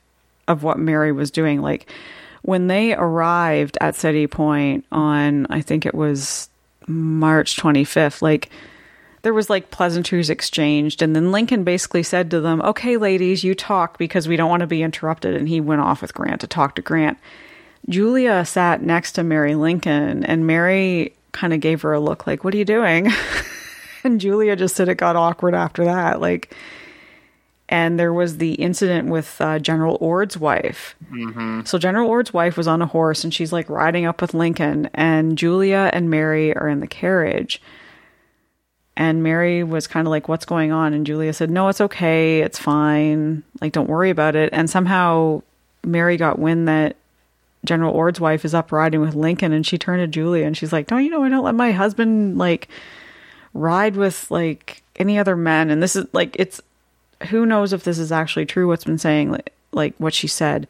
[0.49, 1.61] of what Mary was doing.
[1.61, 1.89] Like
[2.41, 6.49] when they arrived at City Point on I think it was
[6.87, 8.49] March 25th, like
[9.21, 13.53] there was like pleasantries exchanged and then Lincoln basically said to them, "Okay, ladies, you
[13.53, 16.47] talk because we don't want to be interrupted." And he went off with Grant to
[16.47, 17.17] talk to Grant.
[17.87, 22.43] Julia sat next to Mary Lincoln and Mary kind of gave her a look like,
[22.43, 23.11] "What are you doing?"
[24.03, 26.19] and Julia just said it got awkward after that.
[26.19, 26.55] Like,
[27.69, 30.95] and there was the incident with uh, General Ord's wife.
[31.11, 31.61] Mm-hmm.
[31.65, 34.89] So General Ord's wife was on a horse, and she's like riding up with Lincoln,
[34.95, 37.61] and Julia and Mary are in the carriage.
[38.97, 42.41] And Mary was kind of like, "What's going on?" And Julia said, "No, it's okay.
[42.41, 43.43] It's fine.
[43.61, 45.43] Like, don't worry about it." And somehow
[45.85, 46.95] Mary got wind that
[47.65, 50.73] General Ord's wife is up riding with Lincoln, and she turned to Julia and she's
[50.73, 52.67] like, "Don't you know I don't let my husband like
[53.53, 56.59] ride with like any other men?" And this is like it's
[57.27, 58.67] who knows if this is actually true.
[58.67, 60.67] What's been saying like, like what she said,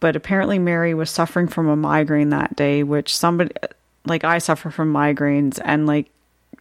[0.00, 3.54] but apparently Mary was suffering from a migraine that day, which somebody
[4.04, 6.10] like I suffer from migraines, and like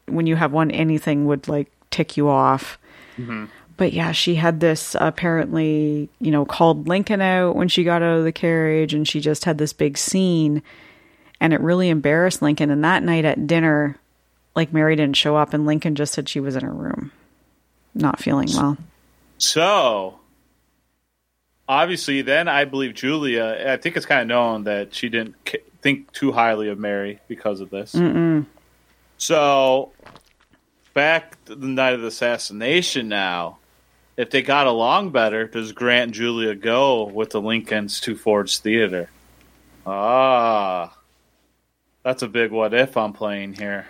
[0.05, 2.77] when you have one, anything would like tick you off.
[3.17, 3.45] Mm-hmm.
[3.77, 8.19] But yeah, she had this apparently, you know, called Lincoln out when she got out
[8.19, 10.61] of the carriage, and she just had this big scene,
[11.39, 12.69] and it really embarrassed Lincoln.
[12.69, 13.97] And that night at dinner,
[14.55, 17.11] like Mary didn't show up, and Lincoln just said she was in her room,
[17.93, 18.77] not feeling well.
[19.37, 20.19] So,
[21.67, 23.65] obviously, then I believe Julia.
[23.67, 25.35] I think it's kind of known that she didn't
[25.81, 27.95] think too highly of Mary because of this.
[29.17, 29.91] So,
[30.93, 33.07] back to the night of the assassination.
[33.07, 33.59] Now,
[34.17, 38.59] if they got along better, does Grant and Julia go with the Lincolns to Ford's
[38.59, 39.09] Theater?
[39.85, 40.95] Ah,
[42.03, 43.87] that's a big what if I'm playing here.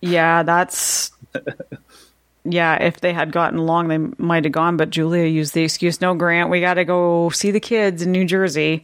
[0.00, 1.12] Yeah, that's.
[2.44, 4.76] Yeah, if they had gotten along, they might have gone.
[4.76, 8.10] But Julia used the excuse, "No, Grant, we got to go see the kids in
[8.10, 8.82] New Jersey."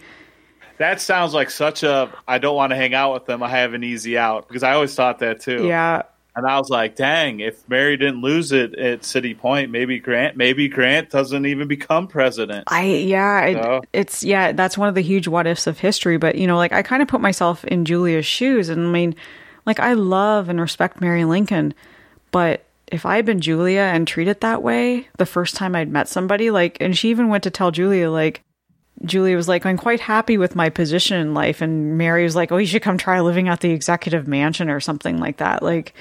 [0.78, 2.12] That sounds like such a.
[2.28, 3.42] I don't want to hang out with them.
[3.42, 5.66] I have an easy out because I always thought that too.
[5.66, 6.02] Yeah,
[6.36, 10.36] And I was like, dang, if Mary didn't lose it at City Point, maybe Grant,
[10.36, 12.62] maybe Grant doesn't even become president.
[12.68, 16.16] I yeah, it, it's yeah, that's one of the huge what ifs of history.
[16.16, 19.16] But you know, like I kind of put myself in Julia's shoes, and I mean,
[19.66, 21.74] like I love and respect Mary Lincoln,
[22.30, 26.08] but if I had been Julia and treated that way the first time I'd met
[26.08, 28.42] somebody, like, and she even went to tell Julia, like,
[29.04, 32.50] Julia was like, I'm quite happy with my position in life, and Mary was like,
[32.50, 35.94] Oh, you should come try living at the executive mansion or something like that, like,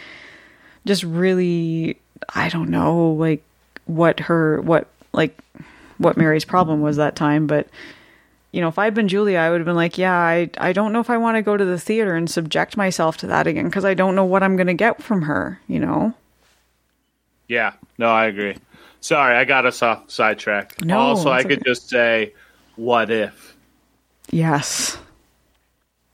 [0.85, 1.99] just really,
[2.33, 3.43] I don't know, like
[3.85, 5.37] what her what like
[5.97, 7.67] what Mary's problem was that time, but
[8.51, 10.93] you know, if I'd been Julia, I would have been like, yeah, I I don't
[10.93, 13.65] know if I want to go to the theater and subject myself to that again
[13.65, 16.13] because I don't know what I'm going to get from her, you know.
[17.47, 18.55] Yeah, no, I agree.
[18.99, 20.83] Sorry, I got us off sidetrack.
[20.83, 21.69] No, also, I could okay.
[21.69, 22.33] just say,
[22.75, 23.55] what if
[24.29, 24.97] Yes.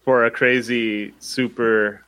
[0.02, 2.04] for a crazy, super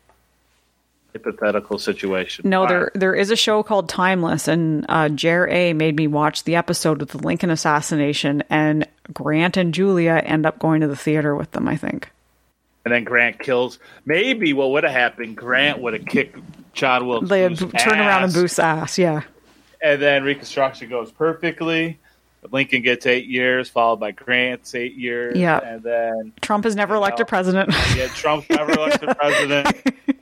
[1.13, 2.47] hypothetical situation?
[2.49, 2.91] No, All there right.
[2.93, 7.01] there is a show called Timeless, and uh, Jer A made me watch the episode
[7.01, 11.51] of the Lincoln assassination, and Grant and Julia end up going to the theater with
[11.51, 11.67] them.
[11.67, 12.11] I think.
[12.83, 13.79] And then Grant kills.
[14.05, 16.37] Maybe what would have happened, Grant would have kicked
[16.75, 17.29] John Wilkes.
[17.29, 18.33] They turn around and.
[18.33, 18.97] Booth's ass.
[18.97, 19.21] Yeah.
[19.81, 21.99] and then Reconstruction goes perfectly.
[22.51, 25.35] Lincoln gets eight years, followed by Grant's eight years.
[25.35, 25.57] Yeah.
[25.57, 27.71] And then Trump has never elected president.
[27.95, 29.75] yeah, Trump never elected president.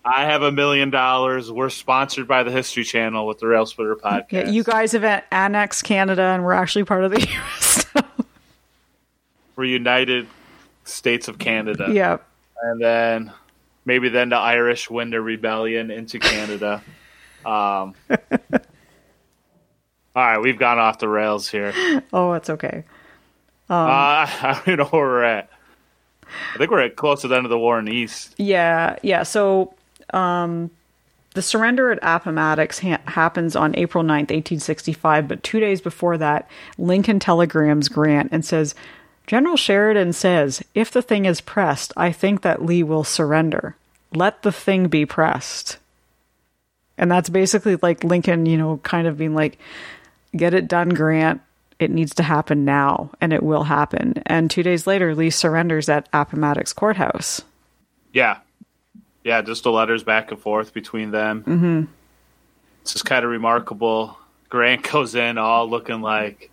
[0.06, 1.52] I have a million dollars.
[1.52, 4.32] We're sponsored by the History Channel with the Rail Splitter podcast.
[4.32, 7.86] yeah, you guys have annexed Canada, and we're actually part of the U.S.
[9.58, 10.28] We're United
[10.86, 11.88] States of Canada.
[11.92, 12.18] yeah.
[12.62, 13.34] And then
[13.86, 16.82] maybe then the Irish win their rebellion into Canada.
[17.46, 18.24] Um, all
[20.16, 21.74] right, we've gone off the rails here.
[22.14, 22.86] Oh, it's okay.
[23.70, 25.50] uh, I don't know where we're at.
[26.54, 28.36] I think we're at close to the end of the war in the East.
[28.38, 29.24] Yeah, yeah.
[29.24, 29.74] So,
[30.14, 30.72] um,
[31.34, 36.50] the surrender at Appomattox ha- happens on April 9th, 1865, but two days before that,
[36.78, 38.76] Lincoln telegrams Grant and says,
[39.28, 43.76] General Sheridan says, if the thing is pressed, I think that Lee will surrender.
[44.12, 45.78] Let the thing be pressed.
[46.98, 49.58] And that's basically like Lincoln, you know, kind of being like,
[50.36, 51.42] get it done, Grant.
[51.80, 54.22] It needs to happen now, and it will happen.
[54.26, 57.42] And two days later, Lee surrenders at Appomattox Courthouse.
[58.14, 58.38] Yeah.
[59.24, 61.44] Yeah, just the letters back and forth between them.
[61.44, 61.84] Mm-hmm.
[62.82, 64.18] It's just kind of remarkable.
[64.50, 66.52] Grant goes in all looking like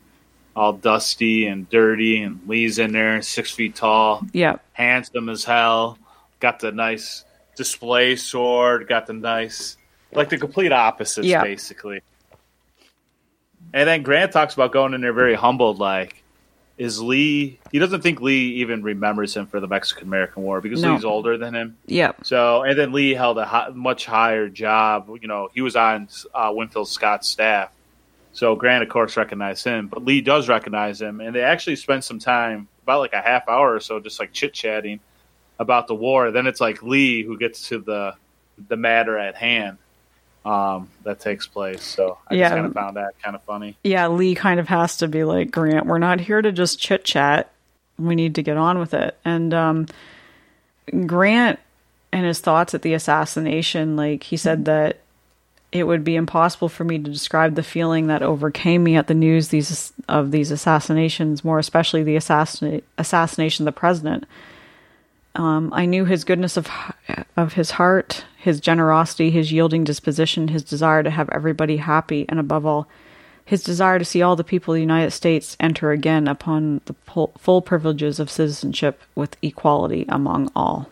[0.57, 4.57] all dusty and dirty, and Lee's in there, six feet tall, Yeah.
[4.73, 5.99] handsome as hell.
[6.41, 7.25] Got the nice
[7.57, 9.77] display sword, got the nice,
[10.13, 11.43] like the complete opposites, Yeah.
[11.43, 12.01] basically.
[13.73, 16.23] And then Grant talks about going in there very humbled, like,
[16.79, 20.83] is Lee, he doesn't think Lee even remembers him for the Mexican American War because
[20.83, 20.95] No.
[20.95, 21.77] Lee's older than him.
[21.87, 22.13] Yeah.
[22.23, 25.11] So, and then Lee held a much higher job.
[25.21, 27.71] You know, he was on uh, Winfield Scott's staff.
[28.33, 32.05] So Grant, of course, recognized him, but Lee does recognize him, and they actually spend
[32.05, 35.01] some time, about like a half hour or so, just like chit chatting
[35.59, 36.31] about the war.
[36.31, 38.15] Then it's like Lee who gets to the
[38.69, 39.79] the matter at hand
[40.45, 41.83] um, that takes place.
[41.83, 42.45] So I Yeah.
[42.49, 43.77] just kind of found that kind of funny.
[43.85, 47.05] Yeah, Lee kind of has to be like, Grant, we're not here to just chit
[47.05, 47.51] chat.
[47.99, 49.17] We need to get on with it.
[49.25, 49.87] And um,
[51.07, 51.59] Grant
[52.13, 55.01] and his thoughts at the assassination, like he said that
[55.73, 59.15] it would be impossible for me to describe the feeling that overcame me at the
[59.15, 64.25] news these, of these assassinations, more especially the assassin, assassination of the president.
[65.37, 66.69] Um, I knew his goodness of
[67.37, 72.41] of his heart, his generosity, his yielding disposition, his desire to have everybody happy, and
[72.41, 72.89] above all,
[73.45, 76.95] his desire to see all the people of the United States enter again upon the
[77.39, 80.90] full privileges of citizenship with equality among all.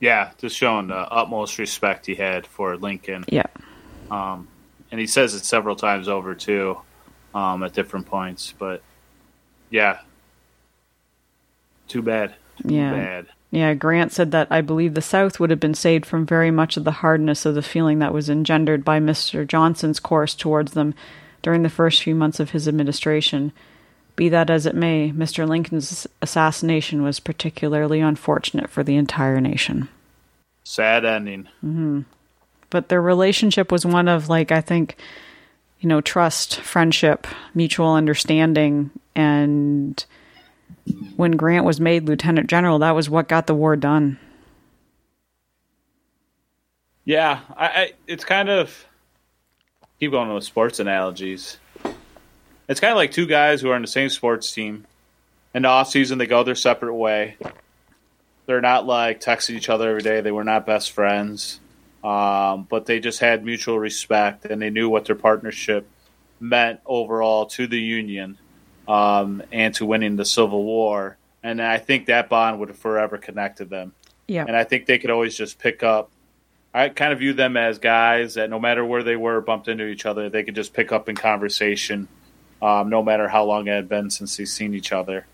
[0.00, 3.24] Yeah, just showing the utmost respect he had for Lincoln.
[3.28, 3.46] Yeah.
[4.10, 4.48] Um,
[4.90, 6.78] and he says it several times over too,
[7.34, 8.52] um, at different points.
[8.58, 8.82] But
[9.68, 9.98] yeah,
[11.86, 12.34] too bad.
[12.66, 12.92] Too Yeah.
[12.92, 13.26] bad.
[13.52, 16.76] Yeah, Grant said that I believe the South would have been saved from very much
[16.76, 19.46] of the hardness of the feeling that was engendered by Mr.
[19.46, 20.94] Johnson's course towards them
[21.42, 23.52] during the first few months of his administration.
[24.20, 25.48] Be that as it may, Mr.
[25.48, 29.88] Lincoln's assassination was particularly unfortunate for the entire nation.
[30.62, 31.44] Sad ending.
[31.64, 32.02] Mm-hmm.
[32.68, 34.98] But their relationship was one of, like, I think,
[35.80, 40.04] you know, trust, friendship, mutual understanding, and
[41.16, 44.18] when Grant was made lieutenant general, that was what got the war done.
[47.06, 48.84] Yeah, I, I it's kind of
[49.98, 51.56] keep going with sports analogies.
[52.70, 54.86] It's kind of like two guys who are in the same sports team.
[55.52, 57.36] In the off season, they go their separate way.
[58.46, 60.20] They're not like texting each other every day.
[60.20, 61.58] They were not best friends,
[62.04, 65.84] um, but they just had mutual respect and they knew what their partnership
[66.38, 68.38] meant overall to the Union
[68.86, 71.16] um, and to winning the Civil War.
[71.42, 73.94] And I think that bond would have forever connected them
[74.28, 74.44] Yeah.
[74.46, 76.08] and I think they could always just pick up.
[76.72, 79.86] I kind of view them as guys that no matter where they were, bumped into
[79.88, 82.06] each other, they could just pick up in conversation,
[82.60, 85.26] um, no matter how long it had been since they've seen each other.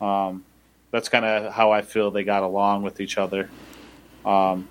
[0.00, 0.44] Um,
[0.90, 3.48] that's kind of how I feel they got along with each other,
[4.26, 4.68] um,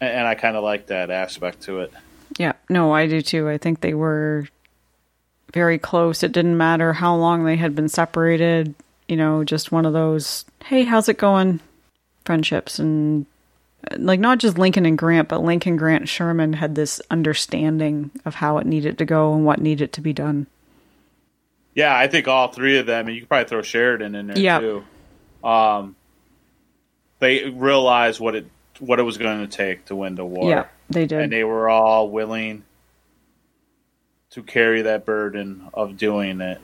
[0.00, 1.92] and, and I kind of like that aspect to it.
[2.38, 3.48] Yeah, no, I do too.
[3.48, 4.48] I think they were
[5.52, 6.22] very close.
[6.22, 8.74] It didn't matter how long they had been separated,
[9.08, 11.60] you know, just one of those, hey, how's it going?
[12.24, 12.78] Friendships.
[12.78, 13.26] And
[13.90, 18.34] uh, like not just Lincoln and Grant, but Lincoln, Grant, Sherman had this understanding of
[18.34, 20.46] how it needed to go and what needed to be done.
[21.76, 24.38] Yeah, I think all three of them, and you could probably throw Sheridan in there
[24.38, 24.58] Yeah.
[24.58, 24.84] too.
[25.44, 25.94] Um,
[27.20, 28.46] they realized what it
[28.80, 30.50] what it was going to take to win the war.
[30.50, 31.20] Yeah, they did.
[31.22, 32.64] and they were all willing
[34.30, 36.60] to carry that burden of doing it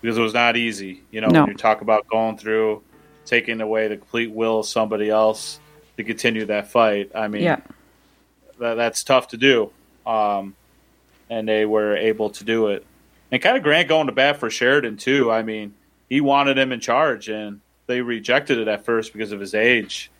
[0.00, 1.02] because it was not easy.
[1.10, 1.42] You know, No.
[1.42, 2.82] when you talk about going through
[3.26, 5.60] taking away the complete will of somebody else
[5.96, 7.10] to continue that fight.
[7.14, 7.60] I mean, yeah.
[8.58, 9.70] that, that's tough to do.
[10.06, 10.54] Um,
[11.30, 12.84] and they were able to do it.
[13.32, 15.32] And kind of Grant going to bat for Sheridan too.
[15.32, 15.74] I mean,
[16.08, 20.10] he wanted him in charge, and they rejected it at first because of his age,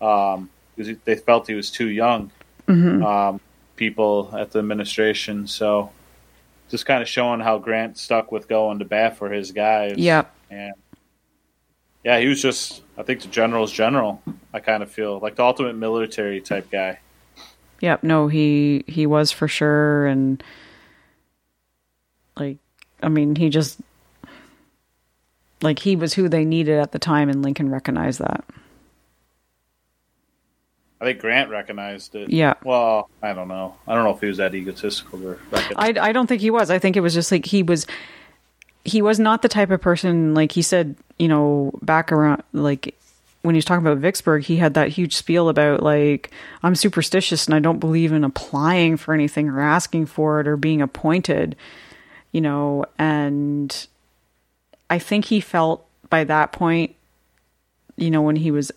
[0.00, 2.30] um, because they felt he was too young.
[2.68, 3.40] Um,
[3.76, 5.90] people at the administration, so
[6.68, 9.96] just kind of showing how Grant stuck with going to bat for his guys.
[9.96, 10.24] Yeah.
[10.50, 10.74] and
[12.04, 14.22] yeah, he was just I think the general's general.
[14.52, 17.00] I kind of feel like the ultimate military type guy.
[17.80, 20.42] Yep, no, he he was for sure and
[22.38, 22.58] like
[23.02, 23.80] I mean, he just
[25.62, 28.44] like he was who they needed at the time and Lincoln recognized that.
[31.00, 32.30] I think Grant recognized it.
[32.30, 32.54] Yeah.
[32.64, 33.76] Well, I don't know.
[33.86, 35.72] I don't know if he was that egotistical recognize.
[35.76, 36.70] I I don't think he was.
[36.70, 37.86] I think it was just like he was
[38.84, 42.94] he was not the type of person like he said, you know, back around like
[43.42, 46.30] when he was talking about Vicksburg, he had that huge spiel about like
[46.62, 50.56] I'm superstitious and I don't believe in applying for anything or asking for it or
[50.56, 51.54] being appointed,
[52.32, 53.86] you know, and
[54.90, 56.94] I think he felt by that point,
[57.96, 58.72] you know, when he was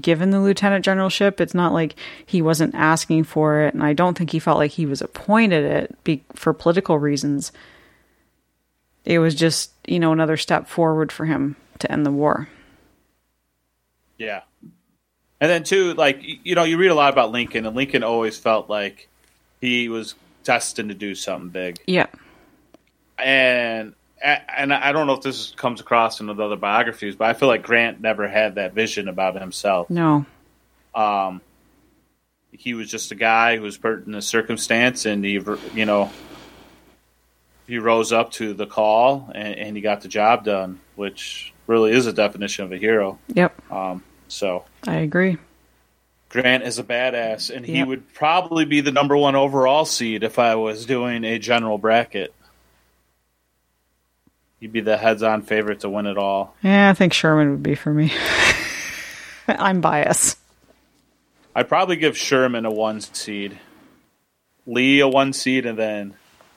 [0.00, 1.94] given the lieutenant generalship, it's not like
[2.24, 5.64] he wasn't asking for it, and I don't think he felt like he was appointed
[5.64, 7.52] it be- for political reasons.
[9.04, 12.48] It was just, you know, another step forward for him to end the war.
[14.18, 14.42] Yeah.
[15.40, 18.36] And then too, like you know, you read a lot about Lincoln, and Lincoln always
[18.36, 19.08] felt like
[19.60, 21.78] he was destined to do something big.
[21.86, 22.06] Yeah.
[23.18, 27.34] And and I don't know if this comes across in the other biographies, but I
[27.34, 29.88] feel like Grant never had that vision about himself.
[29.90, 30.26] No.
[30.94, 31.40] Um,
[32.50, 35.40] he was just a guy who was put in a circumstance, and he,
[35.74, 36.10] you know,
[37.68, 41.92] he rose up to the call, and, and he got the job done, which really
[41.92, 43.18] is a definition of a hero.
[43.34, 43.70] Yep.
[43.70, 45.36] Um, so I agree.
[46.30, 47.86] Grant is a badass, and he Yep.
[47.88, 52.34] would probably be the number one overall seed if I was doing a general bracket.
[54.60, 56.54] He'd be the heads-on favorite to win it all.
[56.62, 58.12] Yeah, I think Sherman would be for me.
[59.48, 60.38] I'm biased.
[61.54, 63.58] I'd probably give Sherman a one seed,
[64.66, 66.14] Lee a one seed, and then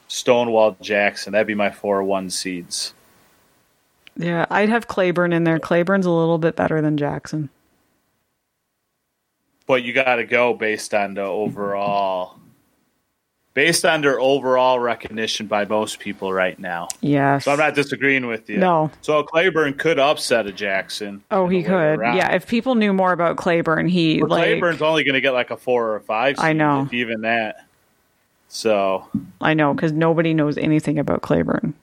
[0.08, 1.34] Stonewall Jackson.
[1.34, 2.93] That'd be my four one seeds.
[4.18, 5.60] Yeah, I'd have Cleburne in there.
[5.60, 7.49] Cleburne's a little bit better than Jackson.
[9.66, 12.38] But you got to go based on the overall,
[13.54, 16.88] based on their overall recognition by most people right now.
[17.02, 17.45] Yes.
[17.45, 18.58] So I'm not disagreeing with you.
[18.58, 18.91] No.
[19.02, 21.24] So Cleburne could upset a Jackson.
[21.32, 21.99] Oh, he could.
[21.99, 22.18] around.
[22.18, 25.32] Yeah, if people knew more about Cleburne, he But like Cleburne's only going to get
[25.32, 26.36] like a four or a five.
[26.39, 26.84] I know.
[26.84, 27.66] if even that.
[28.47, 29.08] So,
[29.39, 31.74] I know because nobody knows anything about Cleburne.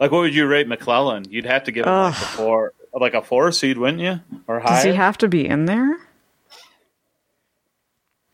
[0.00, 1.24] like, what would you rate McClellan?
[1.30, 4.20] You'd have to give him like a four, like a four seed, wouldn't you?
[4.48, 5.96] Or Does he have to be in there?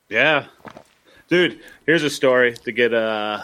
[0.09, 0.47] Yeah.
[1.29, 3.43] Dude, here's a story to get uh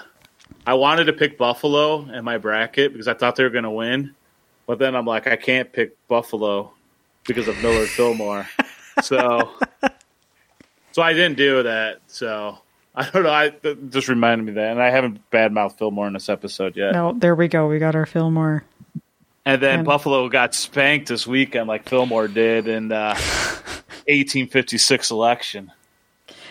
[0.66, 3.70] I wanted to pick Buffalo in my bracket because I thought they were going to
[3.70, 4.14] win.
[4.66, 6.72] But then I'm like I can't pick Buffalo
[7.26, 8.46] because of Millard Fillmore.
[9.02, 9.52] so
[10.92, 12.00] So I didn't do that.
[12.08, 12.58] So
[12.94, 13.30] I don't know.
[13.30, 13.50] I
[13.88, 16.92] just reminded me that, and I haven't badmouthed Fillmore in this episode yet.
[16.92, 17.68] No, there we go.
[17.68, 18.64] We got our Fillmore.
[19.46, 23.14] And then And- Buffalo got spanked this weekend, like Fillmore did in the
[24.06, 25.72] 1856 election.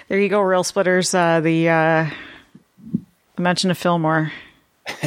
[0.10, 1.14] There you go, Rail Splitters.
[1.14, 2.10] Uh, the uh,
[3.38, 4.32] mention of Fillmore.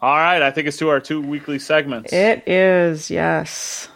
[0.00, 2.10] All right, I think it's to our two weekly segments.
[2.10, 3.88] It is, yes.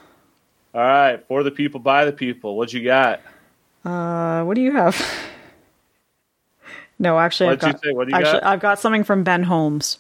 [0.75, 2.57] All right, for the people, by the people.
[2.57, 3.23] What you got?
[3.83, 5.03] Uh, what do you have?
[6.99, 8.45] No, actually, I've you got, actually, got?
[8.45, 9.99] I've got something from Ben Holmes.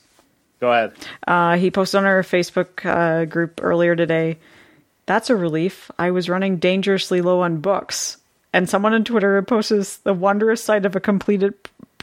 [0.60, 0.92] Go ahead.
[1.26, 4.36] Uh, he posted on our Facebook uh, group earlier today.
[5.06, 5.90] That's a relief.
[5.98, 8.18] I was running dangerously low on books,
[8.52, 11.54] and someone on Twitter posts the wondrous sight of a completed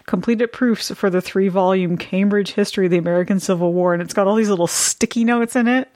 [0.05, 4.13] completed proofs for the three volume Cambridge History of the American Civil War, and it's
[4.13, 5.89] got all these little sticky notes in it,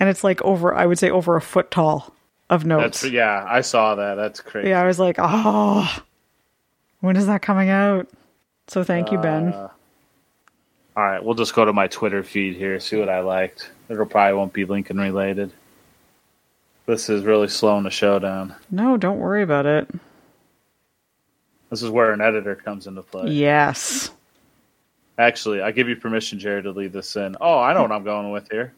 [0.00, 2.14] and it's like over I would say over a foot tall
[2.50, 3.02] of notes.
[3.02, 4.14] That's yeah, I saw that.
[4.14, 4.70] That's crazy.
[4.70, 6.02] yeah, I was like, oh,
[7.00, 8.08] when is that coming out?
[8.66, 9.52] So thank you, Ben.
[9.52, 9.68] Uh,
[10.96, 13.70] all right, we'll just go to my Twitter feed here, see what I liked.
[13.88, 15.52] It'll probably won't be Lincoln related.
[16.88, 18.54] This is really slowing the show down.
[18.70, 19.90] no, don't worry about it.
[21.68, 23.30] This is where an editor comes into play.
[23.30, 24.10] Yes.
[25.18, 27.36] Actually, I give you permission, Jerry, to leave this in.
[27.42, 28.72] Oh, I know what I'm going with here.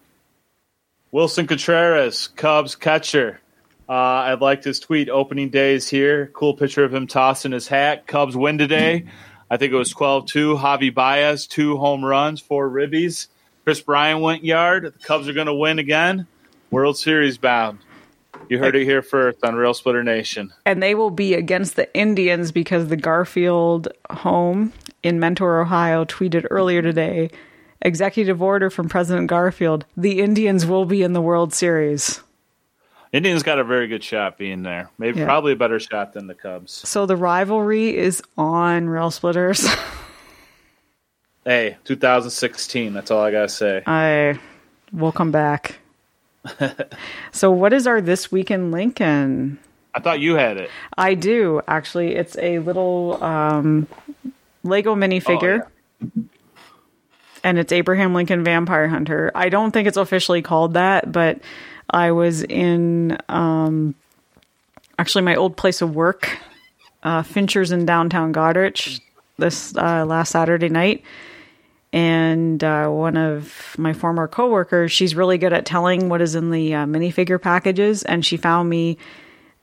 [1.12, 3.40] Willson Contreras, Cubs catcher.
[3.88, 5.08] Uh, I liked his tweet.
[5.08, 6.32] Opening days here.
[6.34, 8.08] Cool picture of him tossing his hat.
[8.08, 9.04] Cubs win today.
[9.48, 10.56] I think it was 12 2.
[10.56, 13.28] Javy Baez, two home runs, four ribbies.
[13.62, 14.82] Kris Bryant went yard.
[14.82, 16.26] The Cubs are going to win again.
[16.72, 17.78] World Series bound.
[18.49, 20.53] You heard it here first on Rail Splitter Nation.
[20.66, 24.72] and they will be against the Indians because the Garfield home
[25.03, 27.30] in Mentor, Ohio, tweeted earlier today
[27.82, 32.20] executive order from President Garfield the Indians will be in the World Series.
[33.12, 34.91] Indians got a very good shot being there.
[34.99, 35.24] Maybe Yeah.
[35.26, 36.72] probably a better shot than the Cubs.
[36.88, 39.66] So the rivalry is on Rail Splitters.
[41.43, 42.93] Hey, 2016.
[42.93, 43.82] That's all I got to say.
[43.86, 44.38] I
[44.93, 45.78] will come back.
[47.32, 49.59] So, what is our This Week in Lincoln?
[49.95, 50.70] I thought you had it.
[50.97, 52.14] I do actually.
[52.14, 53.88] It's a little um,
[54.62, 55.66] Lego minifigure.
[57.43, 59.30] And it's Abraham Lincoln Vampire Hunter.
[59.34, 61.41] I don't think it's officially called that, but
[61.88, 63.95] I was in um,
[64.99, 66.38] actually my old place of work,
[67.03, 69.01] uh, Fincher's in downtown Goderich,
[69.38, 71.03] this uh, last Saturday night.
[71.93, 76.51] And uh, one of my former coworkers, she's really good at telling what is in
[76.51, 78.96] the uh, minifigure packages, and she found me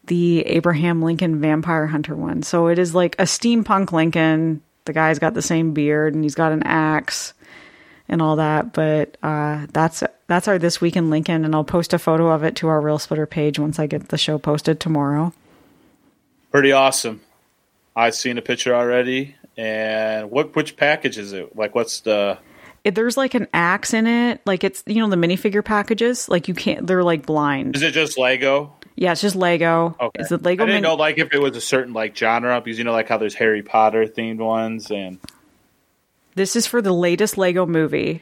[0.08, 2.44] the Abraham Lincoln Vampire Hunter one.
[2.44, 4.62] So it is like a steampunk Lincoln.
[4.86, 7.34] The guy's got the same beard and he's got an axe
[8.10, 8.74] and all that.
[8.74, 12.44] But uh, that's that's our this week in Lincoln, and I'll post a photo of
[12.44, 15.34] it to our Rail Splitter page once I get the show posted tomorrow.
[16.52, 17.22] Pretty awesome.
[17.96, 19.36] I've seen a picture already.
[19.58, 21.56] And what which package is it?
[21.56, 22.38] Like what's the
[22.84, 26.48] If there's like an axe in it, like it's you know the minifigure packages, like
[26.48, 26.86] you can't.
[26.86, 27.76] They're like blind.
[27.76, 28.74] Is it just Lego?
[28.96, 29.96] Yeah, it's just Lego.
[30.00, 30.20] Okay.
[30.20, 30.64] It's the Lego.
[30.64, 32.92] I didn't mini- know like if it was a certain like genre because you know
[32.94, 35.20] like how there's Harry Potter themed ones and
[36.36, 38.22] this is for the latest Lego movie.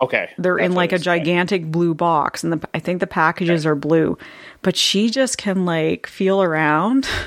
[0.00, 0.30] okay.
[0.38, 1.20] They're in like a it's saying.
[1.20, 4.16] gigantic blue box, and the, I think the packages are blue.
[4.62, 7.06] But she just can like feel around.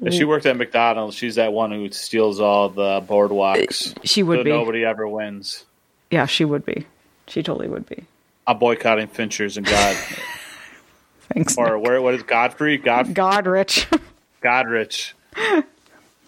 [0.00, 3.96] If she worked at McDonald's, she's that one who steals all the boardwalks.
[3.96, 4.50] Uh, she would so be.
[4.50, 5.64] nobody ever wins.
[6.10, 6.86] Yeah, she would be.
[7.26, 8.04] She totally would be.
[8.46, 9.96] I'm boycotting Finchers and God
[11.34, 11.58] Thanks.
[11.58, 11.84] or Nick.
[11.86, 12.78] where what is Godfrey?
[12.78, 14.00] God Goderich.
[14.42, 15.12] Goderich.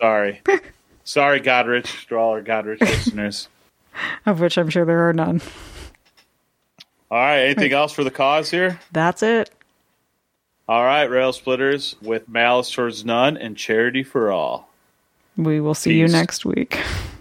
[0.01, 0.43] Sorry.
[1.05, 3.49] Sorry, Goderich, to all our Goderich listeners.
[4.27, 5.41] of which I'm sure there are none.
[7.11, 8.79] All right, anything else for the cause here?
[8.93, 9.51] That's it.
[10.71, 14.69] All right, Rail Splitters with malice towards none and charity for all.
[15.37, 16.79] We will see you next week.